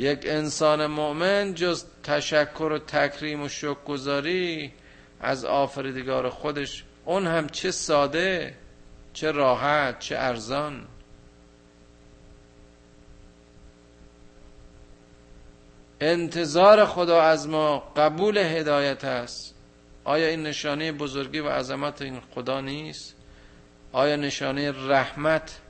یک 0.00 0.20
انسان 0.24 0.86
مؤمن 0.86 1.54
جز 1.54 1.84
تشکر 2.02 2.62
و 2.72 2.78
تکریم 2.78 3.42
و 3.42 3.48
شکرگزاری 3.48 4.72
از 5.20 5.44
آفریدگار 5.44 6.28
خودش 6.28 6.84
اون 7.04 7.26
هم 7.26 7.48
چه 7.48 7.70
ساده 7.70 8.54
چه 9.12 9.30
راحت 9.30 9.98
چه 9.98 10.16
ارزان. 10.18 10.86
انتظار 16.00 16.84
خدا 16.84 17.22
از 17.22 17.48
ما 17.48 17.78
قبول 17.78 18.38
هدایت 18.38 19.04
است. 19.04 19.54
آیا 20.04 20.28
این 20.28 20.42
نشانه 20.42 20.92
بزرگی 20.92 21.40
و 21.40 21.48
عظمت 21.48 22.02
این 22.02 22.20
خدا 22.34 22.60
نیست؟ 22.60 23.16
آیا 23.92 24.16
نشانه 24.16 24.88
رحمت 24.88 25.60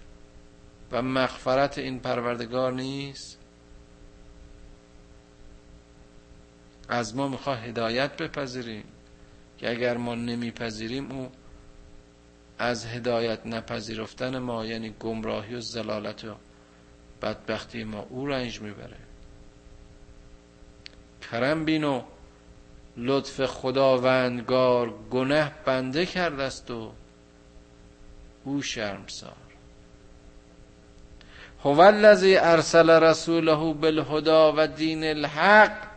و 0.92 1.02
مغفرت 1.02 1.78
این 1.78 2.00
پروردگار 2.00 2.72
نیست؟ 2.72 3.39
از 6.90 7.16
ما 7.16 7.28
می‌خواه 7.28 7.60
هدایت 7.60 8.16
بپذیریم. 8.16 8.84
که 9.58 9.70
اگر 9.70 9.96
ما 9.96 10.14
نمیپذیریم 10.14 11.12
او 11.12 11.30
از 12.58 12.86
هدایت 12.86 13.46
نپذیرفتن 13.46 14.38
ما 14.38 14.66
یعنی 14.66 14.94
گمراهی 15.00 15.54
و 15.54 15.60
زلالت 15.60 16.24
و 16.24 16.34
بدبختی 17.22 17.84
ما 17.84 18.06
او 18.08 18.26
رنج 18.26 18.60
می‌بره. 18.60 18.96
کرم 21.30 21.64
بین 21.64 21.84
و 21.84 22.02
لطف 22.96 23.46
خداوندگار 23.46 24.94
گنه 25.10 25.52
بنده 25.64 26.06
کرده 26.06 26.42
است 26.42 26.70
و 26.70 26.92
او 28.44 28.62
شرمسار. 28.62 29.32
هو 31.64 31.80
الذی 31.80 32.36
ارسل 32.36 32.90
رسوله 32.90 33.74
بالهدى 33.74 34.52
و 34.56 34.66
دین 34.66 35.04
الحق 35.04 35.89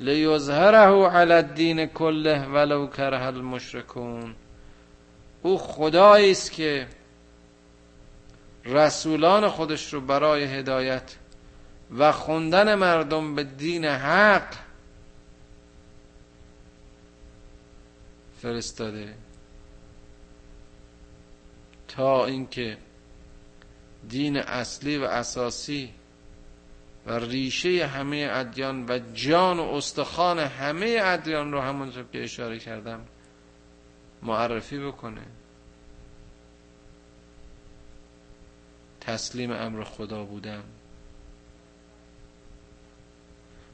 لیظهره 0.00 1.08
علی 1.08 1.32
الدین 1.32 1.86
کله 1.86 2.46
ولو 2.46 2.86
کره 2.86 3.22
المشرکون. 3.26 4.34
او 5.42 5.58
خدایی 5.58 6.30
است 6.30 6.52
که 6.52 6.86
رسولان 8.64 9.48
خودش 9.48 9.94
رو 9.94 10.00
برای 10.00 10.44
هدایت 10.44 11.16
و 11.98 12.12
خوندن 12.12 12.74
مردم 12.74 13.34
به 13.34 13.44
دین 13.44 13.84
حق 13.84 14.54
فرستاده. 18.42 19.14
تا 21.88 22.26
اینکه 22.26 22.78
دین 24.08 24.36
اصلی 24.36 24.96
و 24.96 25.04
اساسی 25.04 25.94
و 27.06 27.18
ریشه 27.18 27.86
همه 27.86 28.28
ادیان 28.32 28.86
و 28.88 28.98
جان 29.14 29.58
و 29.58 29.62
استخوان 29.62 30.38
همه 30.38 31.00
ادیان 31.02 31.52
رو 31.52 31.60
همونطور 31.60 32.04
که 32.12 32.24
اشاره 32.24 32.58
کردم 32.58 33.00
معرفی 34.22 34.78
بکنه. 34.78 35.22
تسلیم 39.00 39.52
امر 39.52 39.84
خدا 39.84 40.24
بودم. 40.24 40.62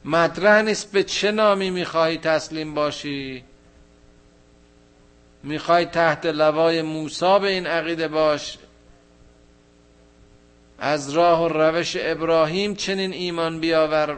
مطرح 0.04 0.62
نیست 0.62 0.92
به 0.92 1.02
چه 1.02 1.30
نامی 1.30 1.70
می‌خواهی 1.70 2.18
تسلیم 2.18 2.74
باشی. 2.74 3.44
می‌خوای 5.42 5.84
تحت 5.84 6.26
لوای 6.26 6.82
موسی 6.82 7.38
به 7.38 7.48
این 7.48 7.66
عقیده 7.66 8.08
باش. 8.08 8.58
از 10.78 11.10
راه 11.10 11.42
و 11.44 11.48
روش 11.48 11.96
ابراهیم 12.00 12.74
چنین 12.74 13.12
ایمان 13.12 13.60
بیاور 13.60 14.16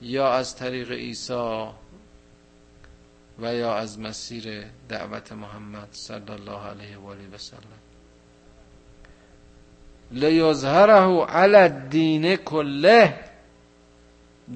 یا 0.00 0.32
از 0.32 0.56
طریق 0.56 0.92
عیسی 0.92 1.68
و 3.38 3.54
یا 3.54 3.74
از 3.74 3.98
مسیر 3.98 4.64
دعوت 4.88 5.32
محمد 5.32 5.88
صلی 5.92 6.30
الله 6.30 6.66
علیه 6.66 6.98
و 6.98 7.06
آله 7.06 7.28
و 7.34 7.38
سلم. 7.38 7.58
لیظهره 10.10 11.24
علی 11.24 11.56
الدین 11.56 12.36
کله. 12.36 13.14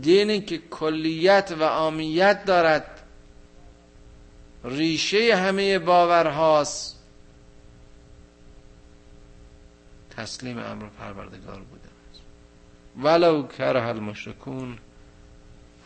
دینی 0.01 0.41
که 0.41 0.59
کلیت 0.59 1.55
و 1.59 1.65
عامیت 1.65 2.45
دارد. 2.45 3.03
ریشه 4.65 5.37
همه 5.37 5.79
باورهاست. 5.79 6.96
تسلیم 10.17 10.59
امر 10.59 10.87
پروردگار 10.87 11.61
بوده 11.61 11.89
ولو 13.03 13.47
کره 13.47 13.87
المشرکون 13.87 14.79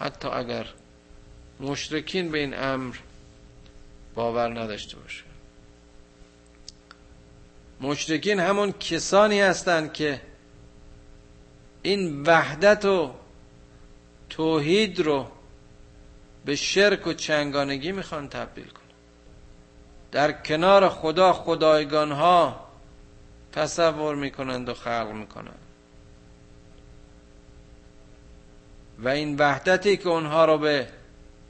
حتی 0.00 0.28
اگر 0.28 0.66
مشرکین 1.60 2.30
به 2.30 2.38
این 2.38 2.54
امر 2.58 2.96
باور 4.14 4.60
نداشته 4.60 4.96
باشه. 4.96 5.24
مشرکین 7.80 8.40
همون 8.40 8.72
کسانی 8.72 9.40
هستند 9.40 9.92
که 9.92 10.20
این 11.82 12.22
وحدت 12.22 12.84
و 12.84 13.14
توحید 14.30 15.00
رو 15.00 15.26
به 16.44 16.56
شرک 16.56 17.06
و 17.06 17.12
چنگانگی 17.12 17.92
می‌خوان 17.92 18.28
تبدیل 18.28 18.68
کنن. 18.68 18.80
در 20.12 20.32
کنار 20.32 20.88
خدا 20.88 21.32
خدایگان 21.32 22.12
ها 22.12 22.69
تصور 23.52 24.14
می‌کنند 24.14 24.68
و 24.68 24.74
خلق 24.74 25.12
می‌کنند. 25.12 25.58
و 28.98 29.08
این 29.08 29.36
وحدتی 29.36 29.96
که 29.96 30.08
اونها 30.08 30.44
رو 30.44 30.58
به 30.58 30.88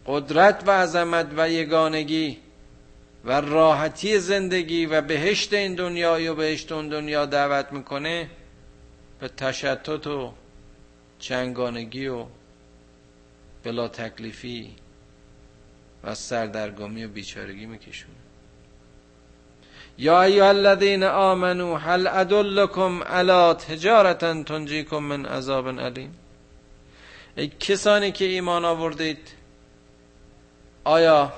قدرت 0.06 0.62
و 0.66 0.70
عظمت 0.70 1.26
و 1.36 1.50
یگانگی 1.50 2.38
و 3.24 3.40
راحتی 3.40 4.18
زندگی 4.18 4.86
و 4.86 5.00
بهشت 5.00 5.52
این 5.52 5.74
دنیا 5.74 6.32
و 6.32 6.34
بهشت 6.34 6.72
اون 6.72 6.88
دنیا 6.88 7.26
دعوت 7.26 7.72
می‌کنه 7.72 8.30
به 9.20 9.28
تشتت 9.28 10.06
و 10.06 10.32
چنگانگی 11.18 12.06
و 12.06 12.26
بلا 13.62 13.88
تکلیفی 13.88 14.76
و 16.04 16.14
سردرگمی 16.14 17.04
و 17.04 17.08
بیچارگی 17.08 17.66
میکشونه. 17.66 18.19
یا 20.00 20.22
ایها 20.22 20.48
الذین 20.48 21.02
آمنو 21.04 21.76
هل 21.76 22.06
ادلکم 22.06 23.02
علی 23.02 23.54
تجارتا 23.54 24.42
تنجیکم 24.42 24.98
من 24.98 25.26
عذاب 25.26 25.80
علیم 25.80 26.14
ای 27.36 27.48
کسانی 27.60 28.12
که 28.12 28.24
ایمان 28.24 28.64
آوردید 28.64 29.28
آیا 30.84 31.32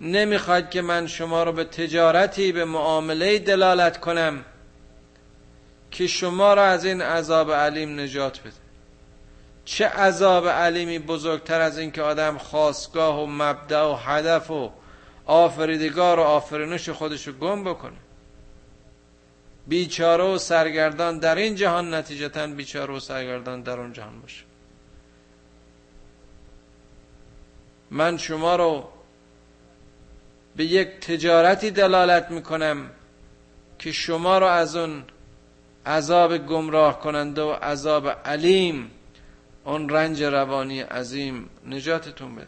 نمی‌خواید 0.00 0.70
که 0.70 0.82
من 0.82 1.06
شما 1.06 1.42
رو 1.42 1.52
به 1.52 1.64
تجارتی 1.64 2.52
به 2.52 2.64
معامله 2.64 3.38
دلالت 3.38 4.00
کنم 4.00 4.44
که 5.90 6.06
شما 6.06 6.54
را 6.54 6.64
از 6.64 6.84
این 6.84 7.02
عذاب 7.02 7.52
علیم 7.52 8.00
نجات 8.00 8.40
بده؟ 8.40 8.52
چه 9.64 9.86
عذاب 9.86 10.48
علیمی 10.48 10.98
بزرگتر 10.98 11.60
از 11.60 11.78
این 11.78 11.90
که 11.90 12.02
آدم 12.02 12.38
خواستگاه 12.38 13.22
و 13.22 13.26
مبدع 13.26 13.82
و 13.82 13.94
هدف 13.94 14.50
و 14.50 14.70
آفریدگار 15.26 16.18
و 16.18 16.22
آفرینش 16.22 16.88
خودشو 16.88 17.32
گم 17.32 17.64
بکنه. 17.64 17.96
بیچاره 19.66 20.24
و 20.24 20.38
سرگردان 20.38 21.18
در 21.18 21.36
این 21.36 21.54
جهان 21.54 21.94
نتیجتا 21.94 22.46
بیچاره 22.46 22.94
و 22.94 23.00
سرگردان 23.00 23.62
در 23.62 23.80
اون 23.80 23.92
جهان 23.92 24.20
باشه. 24.20 24.44
من 27.90 28.16
شما 28.18 28.56
رو 28.56 28.88
به 30.56 30.64
یک 30.64 30.88
تجارتی 30.88 31.70
دلالت 31.70 32.30
می‌کنم 32.30 32.90
که 33.78 33.92
شما 33.92 34.38
رو 34.38 34.46
از 34.46 34.76
اون 34.76 35.04
عذاب 35.86 36.38
گمراه 36.38 37.00
کننده 37.00 37.42
و 37.42 37.50
عذاب 37.50 38.08
علیم 38.08 38.90
اون 39.64 39.88
رنج 39.88 40.22
روانی 40.22 40.80
عظیم 40.80 41.50
نجاتتون 41.66 42.34
بده. 42.34 42.46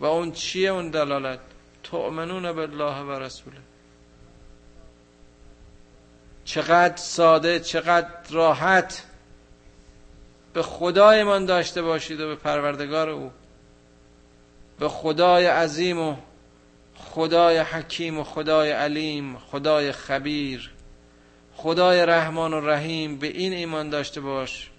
و 0.00 0.04
اون 0.04 0.32
چیه 0.32 0.70
اون 0.70 0.90
دلالت؟ 0.90 1.40
تؤمنون 1.90 2.52
بالله 2.52 3.00
و 3.00 3.10
رسوله. 3.10 3.56
چقدر 6.44 6.96
ساده 6.96 7.60
چقدر 7.60 8.08
راحت 8.30 9.04
به 10.52 10.62
خدایمان 10.62 11.46
داشته 11.46 11.82
باشید 11.82 12.20
و 12.20 12.28
به 12.28 12.36
پروردگار 12.36 13.08
او. 13.08 13.30
به 14.78 14.88
خدای 14.88 15.46
عظیم 15.46 15.98
و 15.98 16.16
خدای 16.94 17.58
حکیم 17.58 18.18
و 18.18 18.24
خدای 18.24 18.70
علیم 18.70 19.38
خدای 19.38 19.92
خبیر 19.92 20.70
خدای 21.56 22.06
رحمان 22.06 22.54
و 22.54 22.60
رحیم 22.60 23.18
به 23.18 23.26
این 23.26 23.52
ایمان 23.52 23.90
داشته 23.90 24.20
باش 24.20 24.70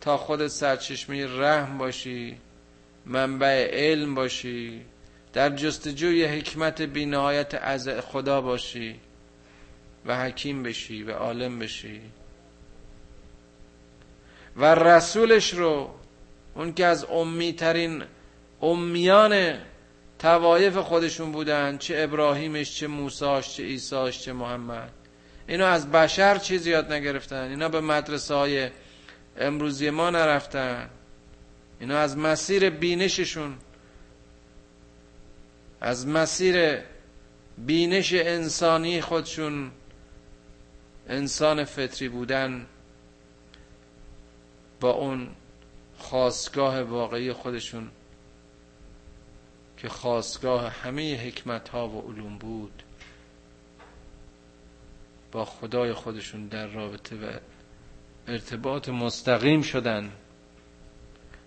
تا 0.00 0.16
خودت 0.16 0.48
سرچشمه 0.48 1.26
رحم 1.26 1.78
باشی 1.78 2.36
منبع 3.06 3.70
علم 3.72 4.14
باشی 4.14 4.84
در 5.38 5.50
جستجوی 5.50 6.24
حکمت 6.24 6.82
بینهایت 6.82 7.54
از 7.62 7.88
خدا 7.88 8.40
باشی 8.40 9.00
و 10.06 10.22
حکیم 10.24 10.62
بشی 10.62 11.02
و 11.02 11.12
عالم 11.12 11.58
بشی. 11.58 12.00
و 14.56 14.74
رسولش 14.74 15.54
رو 15.54 15.90
اون 16.54 16.74
که 16.74 16.86
از 16.86 17.04
امی 17.04 17.52
ترین 17.52 18.04
امیان 18.62 19.54
توایف 20.18 20.76
خودشون 20.76 21.32
بودن 21.32 21.78
چه 21.78 21.94
ابراهیمش 21.98 22.76
چه 22.76 22.86
موساش 22.86 23.56
چه 23.56 23.62
ایساش 23.62 24.20
چه 24.22 24.32
محمد. 24.32 24.90
اینا 25.48 25.66
از 25.66 25.90
بشر 25.90 26.38
چیزی 26.38 26.70
یاد 26.70 26.92
نگرفتن. 26.92 27.48
اینا 27.50 27.68
به 27.68 27.80
مدرسه 27.80 28.34
های 28.34 28.70
امروزی 29.36 29.90
ما 29.90 30.10
نرفتن. 30.10 30.90
اینا 31.80 31.98
از 31.98 32.16
مسیر 32.16 32.70
بینششون 32.70 33.54
از 35.80 36.06
مسیر 36.06 36.78
بینش 37.58 38.12
انسانی 38.12 39.00
خودشون 39.00 39.70
انسان 41.08 41.64
فطری 41.64 42.08
بودن 42.08 42.66
با 44.80 44.90
اون 44.90 45.28
خواستگاه 45.98 46.82
واقعی 46.82 47.32
خودشون 47.32 47.90
که 49.76 49.88
خواستگاه 49.88 50.68
همه 50.68 51.26
حکمت 51.26 51.68
ها 51.68 51.88
و 51.88 52.00
علوم 52.00 52.38
بود 52.38 52.82
با 55.32 55.44
خدای 55.44 55.92
خودشون 55.92 56.46
در 56.46 56.66
رابطه 56.66 57.16
و 57.16 57.30
ارتباط 58.28 58.88
مستقیم 58.88 59.62
شدن 59.62 60.12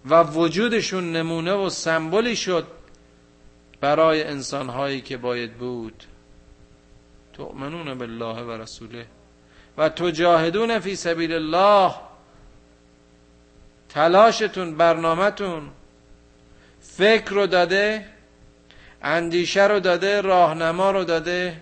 و 0.06 0.24
وجودشون 0.24 1.16
نمونه 1.16 1.54
و 1.54 1.70
سمبولی 1.70 2.36
شد. 2.36 2.68
برای 3.82 4.24
انسان 4.24 4.70
هایی 4.70 5.02
که 5.02 5.18
باید 5.18 5.54
بود. 5.54 6.04
تؤمنون 7.34 7.98
بالله 7.98 8.42
و 8.42 8.52
رسوله. 8.52 9.06
و 9.78 9.90
تجاهدون 9.90 10.80
فی 10.80 10.96
سبیل 10.96 11.34
الله. 11.34 11.96
تلاشتون 13.90 14.78
برنامهتون. 14.78 15.70
فکر 16.82 17.32
رو 17.32 17.48
داده 17.48 18.06
اندیشه 19.02 19.68
رو 19.68 19.80
داده 19.80 20.22
راهنما 20.22 20.92
رو 20.92 21.04
داده. 21.04 21.62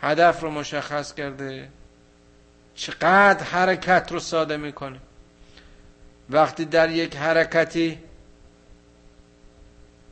هدف 0.00 0.40
رو 0.40 0.50
مشخص 0.50 1.14
کرده. 1.14 1.68
چقدر 2.74 3.44
حرکت 3.44 4.12
رو 4.12 4.20
ساده 4.20 4.56
می‌کنه. 4.56 4.98
وقتی 6.30 6.64
در 6.64 6.90
یک 6.90 7.16
حرکتی 7.16 7.98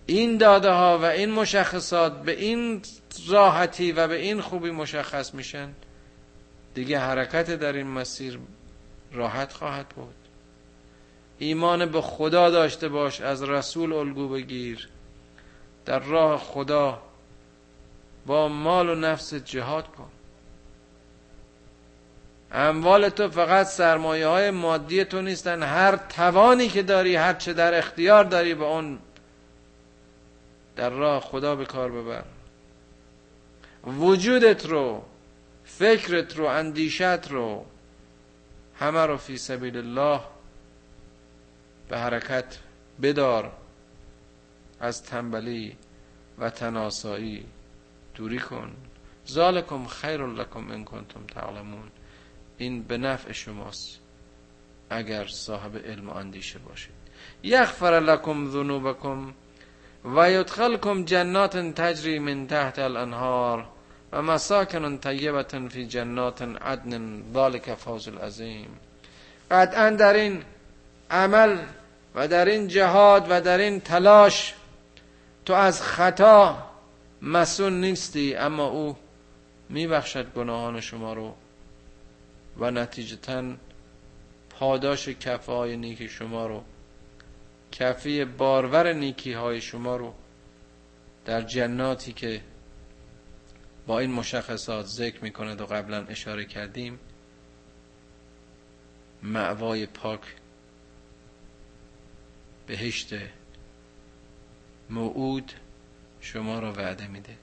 این 0.09 0.37
داده 0.37 0.71
ها 0.71 0.99
و 0.99 1.05
این 1.05 1.31
مشخصات 1.31 2.23
به 2.23 2.33
این 2.33 2.83
راحتی 3.29 3.93
و 3.93 4.09
به 4.09 4.17
این 4.17 4.41
خوبی 4.41 4.71
مشخص 4.71 5.35
میشن 5.35 5.69
دیگه 6.75 6.99
حرکت 6.99 7.51
در 7.51 7.73
این 7.73 7.87
مسیر 7.87 8.39
راحت 9.13 9.53
خواهد 9.53 9.89
بود. 9.89 10.15
ایمان 11.39 11.87
به 11.87 12.01
خدا 12.01 12.51
داشته 12.51 12.89
باش 12.89 13.21
از 13.21 13.43
رسول 13.43 13.93
الگو 13.93 14.29
بگیر. 14.29 14.89
در 15.85 15.99
راه 15.99 16.41
خدا 16.41 17.03
با 18.27 18.49
مال 18.49 18.89
و 18.89 18.95
نفس 18.95 19.35
جهاد 19.35 19.87
کن. 19.87 20.11
اموال 22.53 23.09
تو 23.09 23.29
فقط 23.29 23.67
سرمایه 23.67 24.27
های 24.27 24.51
مادی 24.51 25.05
تو 25.05 25.23
نیستن. 25.23 25.63
هر 25.63 25.97
توانی 25.97 26.69
که 26.69 26.83
داری 26.83 27.17
هر 27.17 27.35
چه 27.35 27.53
در 27.53 27.79
اختیار 27.79 28.25
داری 28.25 28.55
به 28.55 28.65
اون 28.65 28.99
در 30.79 30.91
راه 30.91 31.21
خدا 31.21 31.57
به 31.57 31.65
کار 31.65 31.93
ببر. 31.93 32.25
وجودت 33.87 34.67
رو 34.67 35.03
فکرت 35.65 36.37
رو 36.37 36.45
اندیشت 36.45 37.31
رو 37.31 37.67
همه 38.79 39.07
رو 39.07 39.17
فی 39.17 39.37
سبیل 39.39 39.77
الله 39.77 40.21
به 41.89 41.99
حرکت 41.99 42.59
بدار 43.03 43.53
از 44.81 45.03
تنبلی 45.03 45.77
و 46.39 46.51
تناسایی. 46.51 47.47
دوری 48.15 48.39
کن. 48.39 48.77
ذالکم 49.29 49.87
خیر 49.87 50.27
لکم 50.27 50.71
ان 50.71 50.85
کنتم 50.85 51.27
تعلمون. 51.27 51.91
این 52.59 52.83
به 52.83 52.99
نفع 52.99 53.33
شماست 53.33 54.01
اگر 54.91 55.27
صاحب 55.27 55.77
علم 55.77 56.09
و 56.09 56.13
اندیشه 56.13 56.59
باشید. 56.59 56.95
یغفر 57.43 58.01
لکم 58.01 58.51
ذنوبکم 58.51 59.35
و 60.05 60.31
یدخلکم 60.31 61.05
جنات 61.05 61.57
تجری 61.57 62.19
من 62.19 62.47
تحت 62.47 62.79
الانهار 62.79 63.65
و 64.13 64.23
مساکن 64.23 64.99
طیبت 64.99 65.69
فی 65.69 65.87
جنات 65.87 66.43
عدن 66.43 67.23
ذالک 67.35 67.75
فوز 67.75 68.09
العظیم. 68.09 68.69
قطعا 69.51 69.91
در 69.91 70.15
این 70.15 70.43
عمل 71.11 71.59
و 72.15 72.29
در 72.29 72.45
این 72.45 72.69
جهاد 72.69 73.27
و 73.31 73.41
در 73.41 73.59
این 73.59 73.81
تلاش 73.81 74.55
تو 75.47 75.53
از 75.55 75.83
خطا 75.83 76.59
مسون 77.23 77.81
نیستی 77.81 78.35
اما 78.35 78.67
او 78.67 78.97
میبخشد 79.69 80.33
گناهان 80.33 80.81
شما 80.81 81.13
رو 81.13 81.35
و 82.57 82.71
نتیجتا 82.71 83.43
پاداش 84.51 85.09
کفه 85.09 85.53
های 85.53 85.77
نیکی 85.77 86.09
شما 86.09 86.47
رو 86.47 86.63
کفی 87.73 88.25
بارور 88.25 88.93
نیکی 88.93 89.33
های 89.33 89.61
شما 89.61 89.97
رو 89.97 90.15
در 91.25 91.43
جناتی 91.43 92.13
که 92.13 92.41
با 93.87 93.99
این 93.99 94.13
مشخصات 94.13 94.87
ذکر 94.87 95.23
می‌کند 95.23 95.61
و 95.61 95.67
قبلا 95.67 96.05
اشاره 96.07 96.45
کردیم 96.45 96.99
معوای 99.23 99.87
پاک 99.87 100.21
بهشت 102.67 103.15
موعود 104.91 105.53
شما 106.21 106.59
را 106.59 106.73
وعده 106.73 107.07
میده 107.07 107.37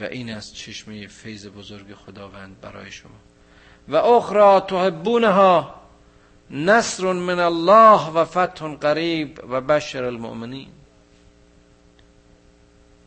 و 0.00 0.04
این 0.04 0.34
از 0.34 0.54
چشمه 0.54 1.06
فیض 1.06 1.46
بزرگ 1.46 1.94
خداوند 1.94 2.60
برای 2.60 2.90
شما. 2.90 3.20
و 3.88 3.96
اخرى 3.96 4.60
تحبونها 4.60 5.79
نصر 6.50 7.12
من 7.12 7.38
الله 7.38 8.10
و 8.10 8.24
فتح 8.24 8.74
قریب 8.74 9.40
و 9.48 9.60
بشر 9.60 10.04
المؤمنین. 10.04 10.68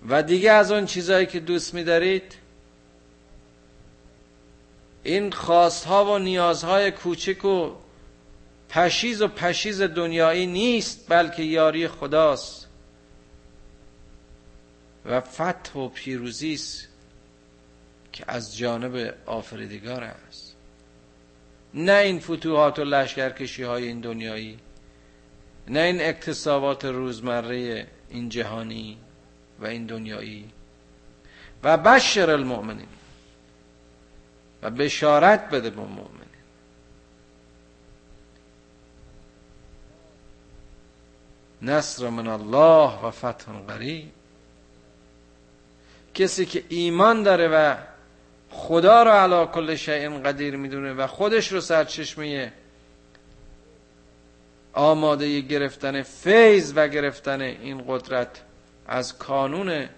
و 0.09 0.23
دیگه 0.23 0.51
از 0.51 0.71
اون 0.71 0.85
چیزایی 0.85 1.25
که 1.25 1.39
دوست 1.39 1.73
میدارید 1.73 2.35
این 5.03 5.31
خواستها 5.31 6.13
و 6.13 6.17
نیازهای 6.17 6.91
کوچک 6.91 7.45
و 7.45 7.71
پشیز 8.69 9.21
و 9.21 9.27
پشیز 9.27 9.81
دنیایی 9.81 10.47
نیست 10.47 11.05
بلکه 11.09 11.43
یاری 11.43 11.87
خداست. 11.87 12.67
و 15.05 15.21
فتح 15.21 15.79
و 15.79 15.89
پیروزی 15.89 16.53
است 16.53 16.87
که 18.11 18.23
از 18.27 18.57
جانب 18.57 19.15
آفریدگار 19.25 20.03
است. 20.03 20.52
نه 21.73 21.93
این 21.93 22.19
فتوحات 22.19 22.79
و 22.79 22.83
لشکرکشی 22.83 23.63
های 23.63 23.87
این 23.87 23.99
دنیایی 23.99 24.59
نه 25.67 25.79
این 25.79 26.01
اکتسابات 26.01 26.85
روزمره 26.85 27.87
این 28.09 28.29
جهانی 28.29 28.97
و 29.59 29.65
این 29.65 29.85
دنیایی. 29.85 30.49
و 31.63 31.77
بشر 31.77 32.29
المؤمنین. 32.29 32.87
و 34.61 34.69
بشارت 34.69 35.49
بده 35.49 35.69
به 35.69 35.81
مؤمنین. 35.81 36.23
نصر 41.61 42.09
من 42.09 42.27
الله 42.27 43.05
و 43.05 43.11
فتح 43.11 43.51
قریب 43.67 44.11
کسی 46.13 46.45
که 46.45 46.63
ایمان 46.69 47.23
داره 47.23 47.47
و 47.47 47.75
خدا 48.53 49.03
رو 49.03 49.11
علا 49.11 49.45
کل 49.45 49.75
شیء 49.75 50.19
قدیر 50.19 50.55
می‌دونه 50.55 50.93
و 50.93 51.07
خودش 51.07 51.51
رو 51.51 51.61
سرچشمه 51.61 52.53
آماده 54.73 55.39
گرفتن 55.39 56.01
فیض 56.01 56.73
و 56.75 56.87
گرفتن 56.87 57.41
این 57.41 57.83
قدرت 57.87 58.41
از 58.87 59.17
کانون 59.17 59.89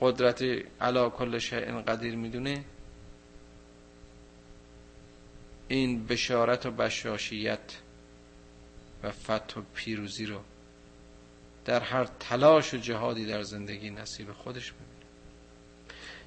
قدرت 0.00 0.44
علا 0.80 1.10
کل 1.10 1.38
شیء 1.38 1.80
قدیر 1.80 2.16
می‌دونه. 2.16 2.64
این 5.68 6.06
بشارت 6.06 6.66
و 6.66 6.70
بشاشیت 6.70 7.78
و 9.02 9.10
فتح 9.10 9.60
و 9.60 9.62
پیروزی 9.74 10.26
رو 10.26 10.40
در 11.64 11.80
هر 11.80 12.08
تلاش 12.20 12.74
و 12.74 12.76
جهادی 12.76 13.26
در 13.26 13.42
زندگی 13.42 13.90
نصیب 13.90 14.32
خودش 14.32 14.72
می‌بینه 14.72 14.83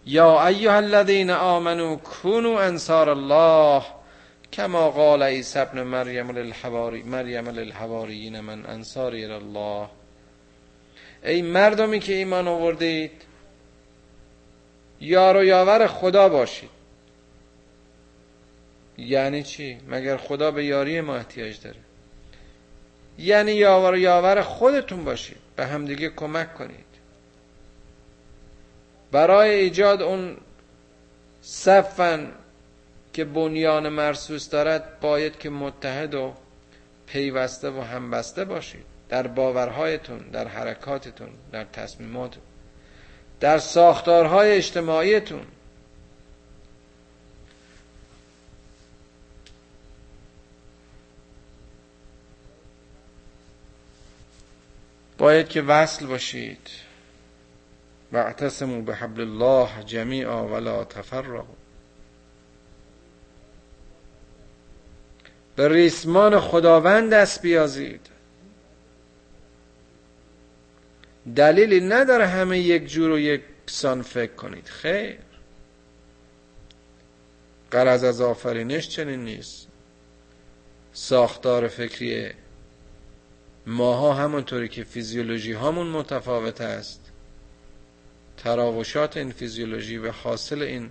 یا 0.06 0.48
ایها 0.48 0.76
الذین 0.76 1.30
آمنوا 1.30 1.95
كونوا 1.95 2.62
انصار 2.62 3.10
الله 3.10 3.84
کما 4.54 4.89
قال 4.89 5.24
عیسی 5.24 5.60
ابن 5.60 5.84
مریم 5.84 6.32
للحواری 6.32 7.04
مریم 7.04 7.50
للحواریین 7.50 8.39
من 8.39 8.66
انصاری 8.66 9.26
الله. 9.26 9.89
ای 11.24 11.41
مردمی 11.41 12.00
که 12.00 12.14
ایمان 12.14 12.48
آوردید 12.48 13.12
یار 15.02 15.38
و 15.38 15.43
یاور 15.43 15.88
خدا 15.88 16.30
باشید. 16.30 16.70
یعنی 18.98 19.43
چی؟ 19.43 19.78
مگر 19.88 20.18
خدا 20.18 20.52
به 20.52 20.66
یاری 20.66 21.02
ما 21.02 21.16
احتیاج 21.16 21.62
داره؟ 21.62 21.80
یعنی 23.18 23.52
یاور 23.52 23.93
و 23.93 23.98
یاور 23.98 24.41
خودتون 24.41 25.06
باشید. 25.06 25.38
به 25.56 25.66
همدیگه 25.66 26.10
کمک 26.10 26.54
کنید. 26.54 26.87
برای 29.12 29.49
ایجاد 29.49 30.01
اون 30.01 30.38
صفن 31.41 32.32
که 33.14 33.26
بنیان 33.26 33.89
مرسوس 33.89 34.49
دارد 34.49 34.99
باید 34.99 35.38
که 35.39 35.49
متحد 35.49 36.16
و 36.16 36.34
پیوسته 37.08 37.70
و 37.70 37.82
همبسته 37.82 38.45
باشید. 38.45 38.97
در 39.10 39.28
باورهایتون 39.28 40.18
در 40.18 40.47
حرکاتتون 40.47 41.30
در 41.51 41.64
تصمیماتتون. 41.64 42.43
در 43.39 43.58
ساختارهای 43.58 44.51
اجتماعیتون. 44.51 45.45
باید 55.18 55.49
که 55.49 55.62
وصل 55.62 56.05
باشید. 56.05 56.87
و 58.12 58.18
اعتصموا 58.18 58.82
به 58.82 58.95
حبل 58.95 59.22
الله 59.22 59.84
جمیعا 59.86 60.47
ولا 60.47 60.84
تفرقوا. 60.84 61.55
به 65.55 65.68
ریسمان 65.68 66.39
خداوند 66.39 67.14
دست 67.14 67.41
بیازید. 67.41 68.10
دلیلی 71.36 71.82
نداره 71.82 72.28
همه 72.28 72.60
یک 72.60 72.88
جور 72.88 73.12
و 73.12 73.20
یک 73.20 73.41
سان 73.66 74.01
فکر 74.01 74.34
کنید. 74.34 74.66
خیر. 74.66 75.18
قرض 77.72 78.03
از 78.03 78.22
آفرینش 78.22 78.89
چنین 78.89 79.24
نیست. 79.24 79.68
ساختار 80.93 81.68
فکری 81.68 82.32
ماها 83.68 84.14
همونطوری 84.14 84.70
که 84.70 84.84
فیزیولوژی 84.84 85.53
همون 85.53 85.88
متفاوت 85.88 86.62
است. 86.62 87.07
تراوشات 88.48 89.18
این 89.18 89.32
فیزیولوژی 89.32 89.98
و 89.98 90.12
حاصل 90.12 90.62
این 90.62 90.89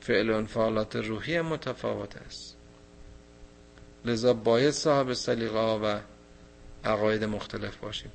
فعل 0.00 0.30
و 0.30 0.36
انفعالات 0.36 0.96
روحی 0.96 1.40
متفاوت 1.40 2.16
است. 2.16 2.56
لذا 4.04 4.34
باید 4.34 4.70
صاحب 4.70 5.12
سلیقه 5.12 5.58
و 5.58 5.98
عقاید 6.84 7.24
مختلف 7.24 7.76
باشیم. 7.76 8.12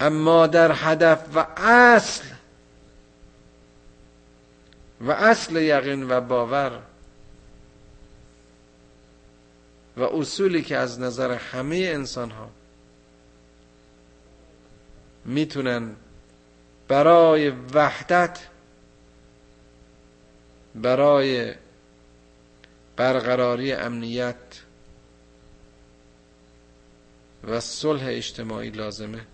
اما 0.00 0.46
در 0.46 0.72
هدف 0.74 1.26
و 1.34 1.46
اصل 1.56 2.24
و 5.00 5.10
اصل 5.10 5.56
یقین 5.56 6.10
و 6.10 6.20
باور 6.20 6.82
و 9.96 10.02
اصولی 10.02 10.62
که 10.62 10.76
از 10.76 11.00
نظر 11.00 11.32
همه 11.32 11.76
انسان 11.76 12.30
ها 12.30 12.50
می‌تونن 15.24 15.96
برای 16.88 17.50
وحدت 17.50 18.48
برای 20.74 21.54
برقراری 22.96 23.72
امنیت 23.72 24.36
و 27.44 27.60
صلح 27.60 28.02
اجتماعی 28.06 28.70
لازمه. 28.70 29.26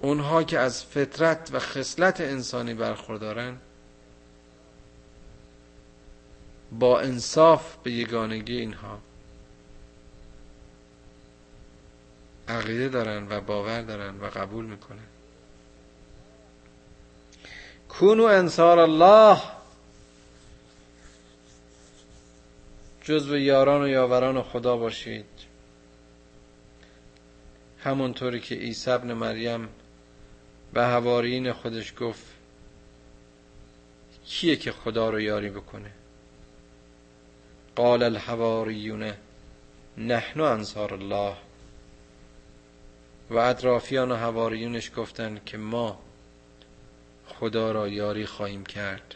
اونها 0.00 0.42
که 0.42 0.58
از 0.58 0.84
فطرت 0.84 1.50
و 1.52 1.58
خصلت 1.58 2.20
انسانی 2.20 2.74
برخوردارن 2.74 3.56
با 6.72 7.00
انصاف 7.00 7.76
به 7.76 7.92
یگانگی 7.92 8.56
اینها. 8.56 8.98
عقیده 12.48 12.88
دارن 12.88 13.28
و 13.28 13.40
باور 13.40 13.82
دارن 13.82 14.20
و 14.20 14.24
قبول 14.24 14.64
می‌کنن. 14.64 15.06
کونو 17.88 18.24
انصار 18.24 18.78
الله. 18.78 19.42
جزو 23.02 23.38
یاران 23.38 23.82
و 23.82 23.88
یاوران 23.88 24.42
خدا 24.42 24.76
باشید. 24.76 25.26
همونطوری 27.78 28.40
که 28.40 28.54
عیسی 28.54 28.90
ابن 28.90 29.12
مریم 29.12 29.68
به 30.72 30.82
هوارین 30.82 31.52
خودش 31.52 31.94
گفت 32.00 32.24
کیه 34.26 34.56
که 34.56 34.72
خدا 34.72 35.10
رو 35.10 35.20
یاری 35.20 35.50
بکنه؟ 35.50 35.90
قال 37.76 38.02
الحواریون 38.02 39.12
نحن 39.98 40.40
انصار 40.40 40.94
الله. 40.94 41.36
و 43.30 43.38
اطرافیان 43.38 44.12
و 44.12 44.16
هواریونش 44.16 44.90
گفتند 44.96 45.44
که 45.44 45.58
ما 45.58 45.98
خدا 47.26 47.72
را 47.72 47.88
یاری 47.88 48.26
خواهیم 48.26 48.64
کرد. 48.64 49.14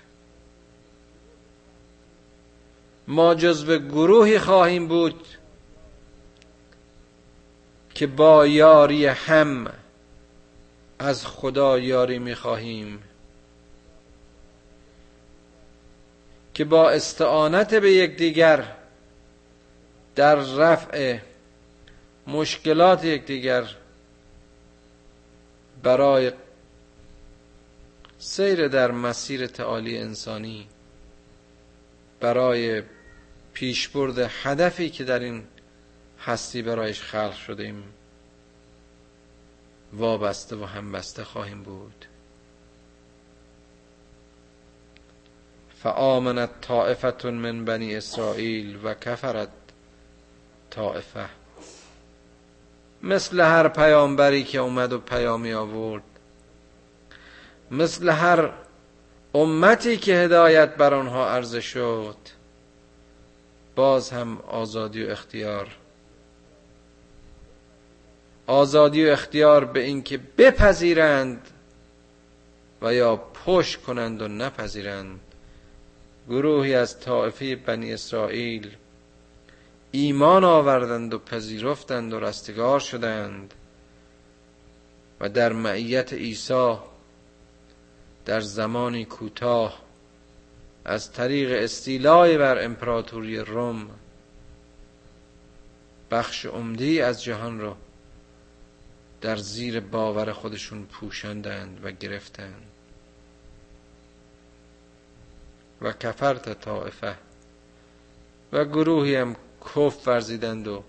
ما 3.08 3.34
جزو 3.34 3.78
گروهی 3.78 4.38
خواهیم 4.38 4.88
بود 4.88 5.26
که 7.94 8.06
با 8.06 8.46
یاری 8.46 9.06
هم 9.06 9.72
از 10.98 11.26
خدا 11.26 11.78
یاری 11.78 12.18
می‌خواهیم 12.18 13.02
که 16.54 16.64
با 16.64 16.90
استعانت 16.90 17.74
به 17.74 17.92
یکدیگر 17.92 18.76
در 20.14 20.34
رفع 20.34 21.18
مشکلات 22.26 23.04
یکدیگر 23.04 23.64
برای 25.82 26.32
سیر 28.18 28.68
در 28.68 28.90
مسیر 28.90 29.46
تعالی 29.46 29.98
انسانی 29.98 30.68
برای 32.20 32.82
پیشبرد 33.54 34.18
هدفی 34.18 34.90
که 34.90 35.04
در 35.04 35.18
این 35.18 35.44
هستی 36.20 36.62
برایش 36.62 37.02
خلق 37.02 37.34
شدیم 37.34 37.82
وابسته 39.92 40.56
و 40.56 40.64
همبسته 40.64 41.24
خواهیم 41.24 41.62
بود. 41.62 42.04
فآمنت 45.82 46.60
طائفة 46.60 47.30
من 47.30 47.64
بنی 47.64 47.96
اسرائیل 47.96 48.78
و 48.84 48.94
کفرت 48.94 49.48
طائفه 50.70 51.39
مثل 53.02 53.40
هر 53.40 53.68
پیامبری 53.68 54.44
که 54.44 54.58
اومد 54.58 54.92
و 54.92 54.98
پیامی 54.98 55.52
آورد. 55.52 56.02
مثل 57.70 58.08
هر 58.08 58.50
امتی 59.34 59.96
که 59.96 60.14
هدایت 60.14 60.76
بر 60.76 60.94
آنها 60.94 61.30
عرضه 61.30 61.60
شد. 61.60 62.16
باز 63.74 64.10
هم 64.10 64.38
آزادی 64.38 65.04
و 65.04 65.10
اختیار. 65.10 65.68
آزادی 68.46 69.06
و 69.06 69.12
اختیار 69.12 69.64
به 69.64 69.80
اینکه 69.80 70.20
بپذیرند 70.38 71.48
و 72.82 72.94
یا 72.94 73.16
پشت 73.16 73.82
کنند 73.82 74.22
و 74.22 74.28
نپذیرند. 74.28 75.20
گروهی 76.28 76.74
از 76.74 77.00
طائفه 77.00 77.56
بنی 77.56 77.92
اسرائیل 77.92 78.76
ایمان 79.92 80.44
آوردند 80.44 81.14
و 81.14 81.18
پذیرفتند 81.18 82.12
و 82.12 82.20
رستگار 82.20 82.80
شدند. 82.80 83.54
و 85.20 85.28
در 85.28 85.52
معیت 85.52 86.12
عیسی 86.12 86.76
در 88.24 88.40
زمانی 88.40 89.04
کوتاه 89.04 89.82
از 90.84 91.12
طریق 91.12 91.62
استیلای 91.62 92.38
بر 92.38 92.64
امپراتوری 92.64 93.38
روم 93.38 93.90
بخش 96.10 96.46
عمدی 96.46 97.00
از 97.00 97.24
جهان 97.24 97.60
را 97.60 97.76
در 99.20 99.36
زیر 99.36 99.80
باور 99.80 100.32
خودشون 100.32 100.86
پوشندند 100.86 101.80
و 101.84 101.90
گرفتند. 101.90 102.66
و 105.82 105.92
کفرت 105.92 106.60
طائفه 106.60 107.14
و 108.52 108.64
گروهی 108.64 109.16
هم 109.16 109.36
کف 109.64 110.08
ورزیدند 110.08 110.68
و 110.68 110.82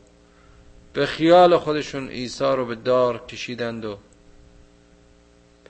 به 0.93 1.05
خیال 1.05 1.57
خودشون 1.57 2.07
عیسی 2.07 2.43
رو 2.43 2.65
به 2.65 2.75
دار 2.75 3.25
کشیدند 3.25 3.85
و 3.85 3.97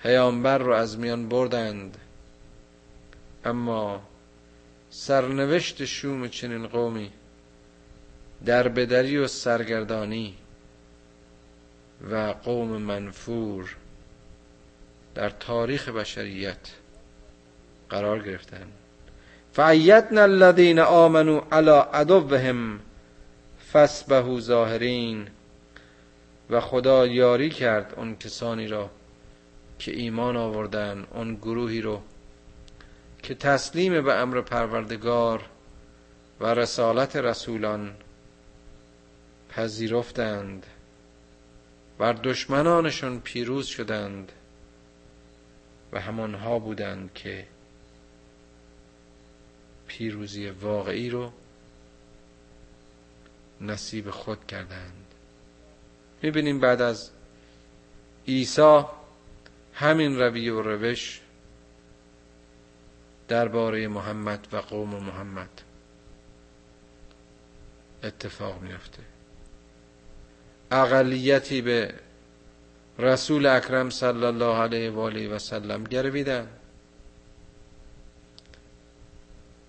پیامبر 0.03 0.57
رو 0.57 0.73
از 0.73 0.99
میان 0.99 1.29
بردند. 1.29 1.97
اما 3.45 4.01
سرنوشت 4.89 5.85
شوم 5.85 6.27
چنین 6.27 6.67
قومی 6.67 7.11
در 8.45 8.67
بدری 8.67 9.17
و 9.17 9.27
سرگردانی 9.27 10.35
و 12.11 12.35
قوم 12.43 12.67
منفور 12.67 13.75
در 15.15 15.29
تاریخ 15.29 15.89
بشریت 15.89 16.57
قرار 17.89 18.23
گرفتند. 18.23 18.71
فعیتنا 19.53 20.21
الذین 20.21 20.79
آمنوا 20.79 21.43
علی 21.51 21.81
عدوهم 21.93 22.79
فسبهو 23.74 24.39
ظاهرین 24.39 25.28
و 26.49 26.59
خدا 26.59 27.07
یاری 27.07 27.49
کرد 27.49 27.93
اون 27.97 28.15
کسانی 28.15 28.67
را 28.67 28.89
که 29.80 29.91
ایمان 29.91 30.38
آوردن 30.38 31.07
اون 31.11 31.36
گروهی 31.36 31.82
رو 31.82 32.01
که 33.24 33.36
تسلیم 33.36 34.01
به 34.01 34.13
امر 34.13 34.41
پروردگار 34.41 35.49
و 36.39 36.53
رسالت 36.53 37.15
رسولان 37.15 37.93
پذیرفتند 39.49 40.65
بر 41.97 42.13
دشمنانشون 42.13 43.19
پیروز 43.19 43.65
شدند 43.67 44.32
و 45.91 45.99
همانها 45.99 46.59
بودند 46.59 47.13
که 47.13 47.47
پیروزی 49.88 50.49
واقعی 50.49 51.09
رو 51.09 51.32
نصیب 53.62 54.09
خود 54.09 54.47
کردند. 54.47 55.05
می‌بینیم 56.22 56.59
بعد 56.59 56.82
از 56.82 57.09
عیسی 58.28 58.84
همین 59.74 60.20
رویه 60.20 60.53
و 60.53 60.62
روش 60.62 61.22
درباره 63.28 63.88
محمد 63.88 64.47
و 64.51 64.57
قوم 64.57 64.89
محمد 64.89 65.62
اتفاق 68.03 68.62
میفته 68.62 69.03
اقلیتی 70.72 71.62
به 71.62 71.93
رسول 72.99 73.45
اکرم 73.45 73.89
صلی 73.89 74.26
الله 74.26 74.57
علیه 74.57 74.91
و 74.91 74.99
آله 74.99 75.28
و 75.28 75.39
سلم 75.39 75.84
گرویدن 75.84 76.47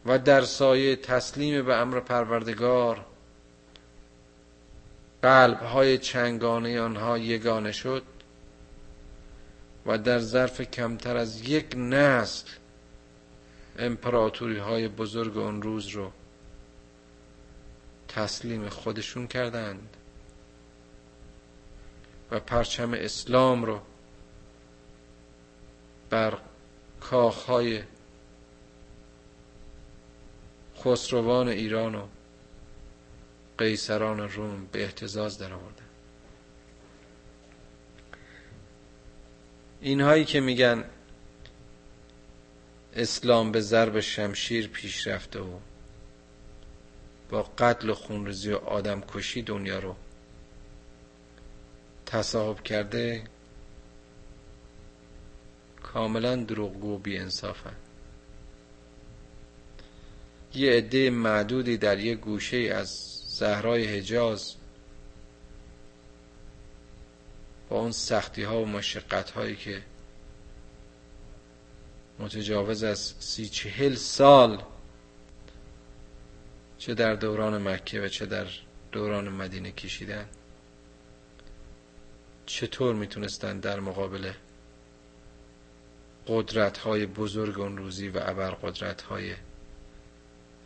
و 0.07 0.18
در 0.18 0.40
سایه 0.40 0.97
تسلیم 0.97 1.64
به 1.64 1.74
امر 1.76 2.01
پروردگار 2.01 3.07
قلب 5.22 5.62
های 5.62 5.98
چنگانه 5.98 6.80
آنها 6.80 7.18
یگانه 7.18 7.72
شد 7.72 8.02
و 9.86 9.98
در 9.98 10.18
ظرف 10.18 10.60
کمتر 10.60 11.16
از 11.16 11.48
یک 11.48 11.74
نسل 11.76 12.48
امپراتوری 13.78 14.58
های 14.58 14.88
بزرگ 14.88 15.36
اون 15.36 15.62
روز 15.62 15.88
رو 15.88 16.12
تسلیم 18.08 18.68
خودشون 18.68 19.26
کردند 19.26 19.96
و 22.30 22.40
پرچم 22.40 22.94
اسلام 22.94 23.64
رو 23.64 23.80
بر 26.10 26.38
کاخهای 27.00 27.82
خسروان 30.84 31.48
ایران 31.48 31.94
و 31.94 32.06
قیصران 33.59 34.20
روم 34.20 34.66
به 34.72 34.82
احتزاز 34.82 35.38
در 35.38 35.53
آوردن 35.53 35.86
اینهایی 39.80 40.24
که 40.24 40.40
میگن 40.40 40.84
اسلام 42.94 43.53
به 43.53 43.61
ضرب 43.61 44.00
شمشیر 44.00 44.68
پیش 44.68 45.07
رفته 45.07 45.40
و 45.40 45.59
با 47.30 47.42
قتل 47.42 47.90
و 47.90 47.94
خونریزی 47.94 48.53
و 48.53 48.57
آدم 48.57 49.00
کشی 49.00 49.42
دنیا 49.42 49.78
رو 49.78 49.96
تصاحب 52.07 52.62
کرده 52.62 53.24
کاملا 55.82 56.36
دروغگو 56.36 56.98
بی 56.98 57.18
انصافه 57.18 57.70
یه 60.55 60.72
عده 60.72 61.11
معدودی 61.11 61.76
در 61.76 61.98
یه 61.98 62.14
گوشه 62.14 62.57
از 62.57 63.11
زهرای 63.32 63.84
حجاز 63.84 64.54
با 67.68 67.80
اون 67.80 67.92
سختی 67.92 68.42
ها 68.42 68.62
و 68.62 68.66
مشقت 68.66 69.30
هایی 69.30 69.56
که 69.56 69.82
متجاوز 72.18 72.82
از 72.82 73.14
سی 73.18 73.48
چهل 73.48 73.94
سال 73.94 74.62
چه 76.78 76.94
در 76.94 77.14
دوران 77.14 77.68
مکه 77.68 78.00
و 78.00 78.08
چه 78.08 78.26
در 78.26 78.46
دوران 78.92 79.28
مدینه 79.28 79.72
کشیدن 79.72 80.28
چطور 82.46 82.94
می‌تونستن 82.94 83.60
در 83.60 83.80
مقابل 83.80 84.32
قدرت 86.26 86.78
های 86.78 87.06
بزرگ 87.06 87.60
اون 87.60 87.76
روزی 87.76 88.08
و 88.08 88.20
ابر 88.22 88.50
قدرت 88.50 89.02
های 89.02 89.34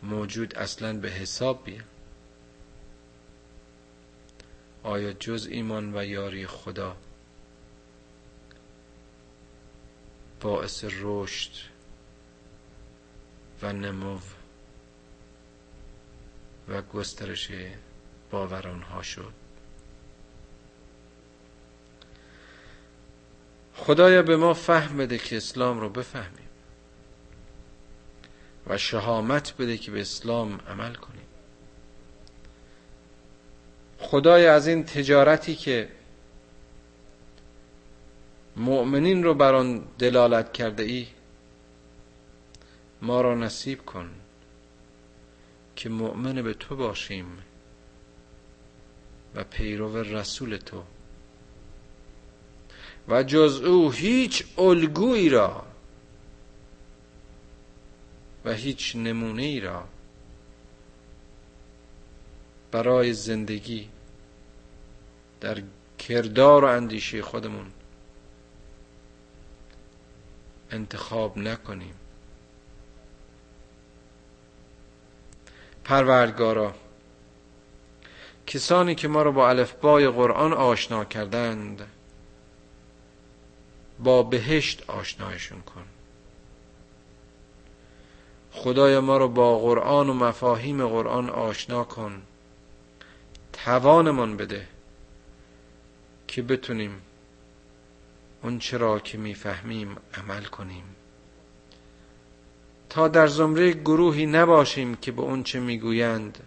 موجود 0.03 0.55
اصلا 0.55 0.93
به 0.93 1.09
حساب 1.09 1.65
بیان؟ 1.65 1.96
آیا 4.87 5.13
جز 5.13 5.47
ایمان 5.51 5.97
و 5.97 6.05
یاری 6.05 6.47
خدا 6.47 6.97
باعث 10.41 10.85
رشد 10.99 11.51
و 13.61 13.73
نمو 13.73 14.19
و 16.69 16.81
گسترش 16.81 17.51
باور 18.31 18.67
ها 18.67 19.01
شد؟ 19.01 19.33
خدایا 23.75 24.21
به 24.21 24.37
ما 24.37 24.53
فهم 24.53 24.97
بده 24.97 25.17
که 25.17 25.37
اسلام 25.37 25.79
رو 25.79 25.89
بفهمیم 25.89 26.49
و 28.67 28.77
شهامت 28.77 29.57
بده 29.57 29.77
که 29.77 29.91
به 29.91 30.01
اسلام 30.01 30.59
عمل 30.67 30.95
کنیم. 30.95 31.26
خدای 34.09 34.45
از 34.45 34.67
این 34.67 34.83
تجارتی 34.83 35.55
که 35.55 35.89
مؤمنین 38.55 39.23
رو 39.23 39.33
بر 39.33 39.55
آن 39.55 39.85
دلالت 39.99 40.53
کرده 40.53 40.83
ای 40.83 41.07
ما 43.01 43.21
را 43.21 43.35
نصیب 43.35 43.85
کن 43.85 44.09
که 45.75 45.89
مؤمن 45.89 46.41
به 46.41 46.53
تو 46.53 46.75
باشیم 46.75 47.25
و 49.35 49.43
پیرو 49.43 49.97
رسول 49.97 50.57
تو. 50.57 50.83
و 53.07 53.23
جز 53.23 53.61
او 53.61 53.91
هیچ 53.91 54.45
الگویی 54.57 55.29
را 55.29 55.65
و 58.45 58.53
هیچ 58.53 58.95
نمونه 58.95 59.43
ای 59.43 59.59
را 59.59 59.87
برای 62.71 63.13
زندگی 63.13 63.89
در 65.41 65.63
کردار 65.99 66.65
و 66.65 66.67
اندیشه 66.67 67.21
خودمون 67.21 67.65
انتخاب 70.71 71.37
نکنیم. 71.37 71.93
پروردگارا 75.83 76.73
کسانی 78.47 78.95
که 78.95 79.07
ما 79.07 79.21
را 79.21 79.31
با 79.31 79.49
الفبای 79.49 80.07
قرآن 80.07 80.53
آشنا 80.53 81.05
کردند 81.05 81.87
با 83.99 84.23
بهشت 84.23 84.89
آشنایشون 84.89 85.61
کن. 85.61 85.83
خدای 88.51 88.99
ما 88.99 89.17
رو 89.17 89.27
با 89.27 89.59
قرآن 89.59 90.09
و 90.09 90.13
مفاهیم 90.13 90.87
قرآن 90.87 91.29
آشنا 91.29 91.83
کن. 91.83 92.21
توانمان 93.53 94.37
بده. 94.37 94.67
که 96.37 96.43
بتونیم 96.43 97.01
اون 98.43 98.59
چرا 98.59 98.99
که 98.99 99.17
می‌فهمیم 99.17 99.97
عمل 100.13 100.43
کنیم. 100.43 100.83
تا 102.89 103.07
در 103.07 103.27
زمره 103.27 103.71
گروهی 103.71 104.25
نباشیم 104.25 104.95
که 104.95 105.11
به 105.11 105.21
اون 105.21 105.43
چه 105.43 105.59
می‌گویند 105.59 106.43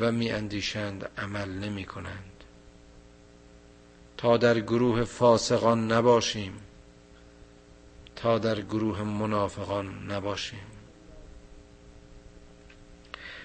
و 0.00 0.12
میاندیشند 0.12 1.10
عمل 1.18 1.48
نمی 1.48 1.84
کنند 1.84 2.44
تا 4.16 4.36
در 4.36 4.60
گروه 4.60 5.04
فاسقان 5.04 5.92
نباشیم 5.92 6.52
تا 8.16 8.38
در 8.38 8.60
گروه 8.60 9.02
منافقان 9.02 10.10
نباشیم. 10.10 10.66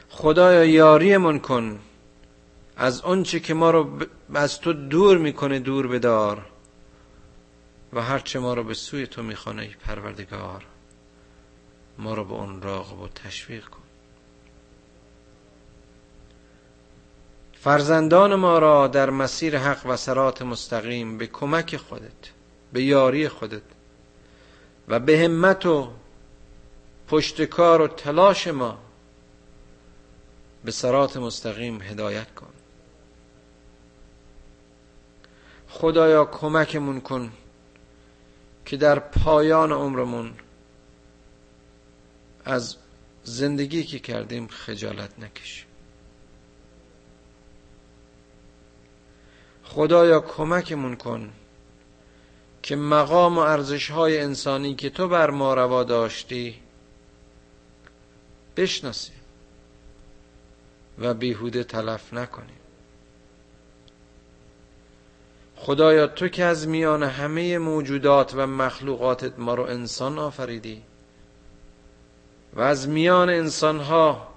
خدایا 0.09 0.65
یاریمون 0.65 1.39
کن 1.39 1.79
از 2.77 3.01
آنچه 3.01 3.39
که 3.39 3.53
ما 3.53 3.71
رو 3.71 3.99
از 4.33 4.59
تو 4.59 4.73
دور 4.73 5.17
می‌کنه 5.17 5.59
دور 5.59 5.87
بدار 5.87 6.45
و 7.93 8.01
هرچه 8.01 8.39
ما 8.39 8.53
رو 8.53 8.63
به 8.63 8.73
سوی 8.73 9.07
تو 9.07 9.23
می‌خوانه 9.23 9.69
پروردگار 9.85 10.65
ما 11.97 12.13
رو 12.13 12.23
به 12.23 12.33
اون 12.33 12.61
راغب 12.61 12.99
و 12.99 13.07
تشویق 13.07 13.65
کن. 13.65 13.81
فرزندان 17.53 18.35
ما 18.35 18.59
را 18.59 18.87
در 18.87 19.09
مسیر 19.09 19.57
حق 19.57 19.85
و 19.85 19.97
سرات 19.97 20.41
مستقیم 20.41 21.17
به 21.17 21.27
کمک 21.27 21.77
خودت 21.77 22.31
به 22.73 22.83
یاری 22.83 23.27
خودت 23.27 23.61
و 24.87 24.99
به 24.99 25.19
همت 25.19 25.65
و 25.65 25.91
پشتکار 27.07 27.81
و 27.81 27.87
تلاش 27.87 28.47
ما 28.47 28.77
به 30.65 30.71
سرات 30.71 31.17
مستقیم 31.17 31.81
هدایت 31.81 32.35
کن. 32.35 32.56
خدایا 35.79 36.25
کمکمون 36.25 37.01
کن 37.01 37.31
که 38.65 38.77
در 38.77 38.99
پایان 38.99 39.71
عمرمون 39.71 40.33
از 42.45 42.75
زندگی 43.23 43.83
که 43.83 43.99
کردیم 43.99 44.47
خجالت 44.47 45.19
نکشیم. 45.19 45.65
خدایا 49.63 50.19
کمکمون 50.19 50.95
کن 50.95 51.33
که 52.63 52.75
مقام 52.75 53.37
و 53.37 53.41
ارزش 53.41 53.91
های 53.91 54.19
انسانی 54.19 54.75
که 54.75 54.89
تو 54.89 55.07
بر 55.07 55.29
ما 55.29 55.53
روا 55.53 55.83
داشتی 55.83 56.55
بشناسیم 58.55 59.21
و 60.99 61.13
بیهوده 61.13 61.63
تلف 61.63 62.13
نکنیم. 62.13 62.66
خدایا 65.59 66.07
تو 66.07 66.27
که 66.27 66.43
از 66.43 66.67
میان 66.67 67.03
همه 67.03 67.57
موجودات 67.57 68.33
و 68.35 68.47
مخلوقاتت 68.47 69.39
ما 69.39 69.53
رو 69.53 69.63
انسان 69.63 70.19
آفریدی 70.19 70.83
و 72.53 72.61
از 72.61 72.89
میان 72.89 73.29
انسانها 73.29 74.27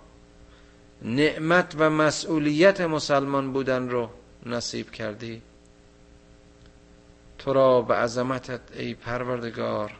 نعمت 1.02 1.74
و 1.78 1.90
مسئولیت 1.90 2.80
مسلمان 2.80 3.52
بودن 3.52 3.88
رو 3.88 4.08
نصیب 4.46 4.90
کردی. 4.90 5.42
تو 7.38 7.52
را 7.52 7.82
به 7.82 7.94
عظمتت 7.94 8.60
ای 8.72 8.94
پروردگار 8.94 9.92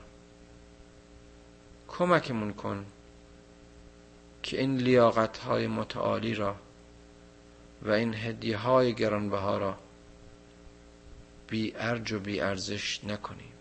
کمکمون 1.89 2.53
کن 2.53 2.87
که 4.43 4.61
این 4.61 4.77
لیاقت 4.77 5.39
های 5.39 5.67
متعالی 5.67 6.35
را 6.35 6.55
و 7.83 7.91
این 7.91 8.15
هدیه 8.15 8.57
های 8.57 8.95
گرانبها 8.95 9.59
را 9.59 9.75
بی 11.51 11.75
ارج 11.77 12.13
و 12.13 12.19
بی 12.19 12.41
ارزش 12.41 13.05
نکنیم. 13.05 13.53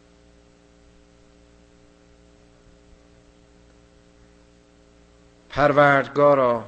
پروردگارا 5.50 6.66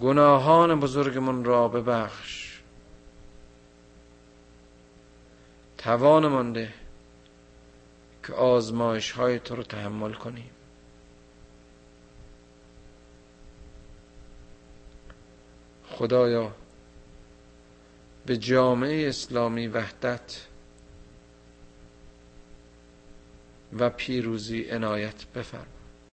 گناهان 0.00 0.80
بزرگمون 0.80 1.44
را 1.44 1.68
ببخش. 1.68 2.60
توان 5.78 6.26
مانده 6.26 6.74
که 8.26 8.32
آزمایش 8.32 9.10
های 9.10 9.38
تو 9.38 9.56
رو 9.56 9.62
تحمل 9.62 10.12
کنیم. 10.12 10.50
خدایا 15.90 16.52
به 18.26 18.36
جامعه 18.36 19.08
اسلامی 19.08 19.66
وحدت 19.66 20.46
و 23.78 23.90
پیروزی 23.90 24.70
عنایت 24.70 25.24
بفرما 25.34 25.75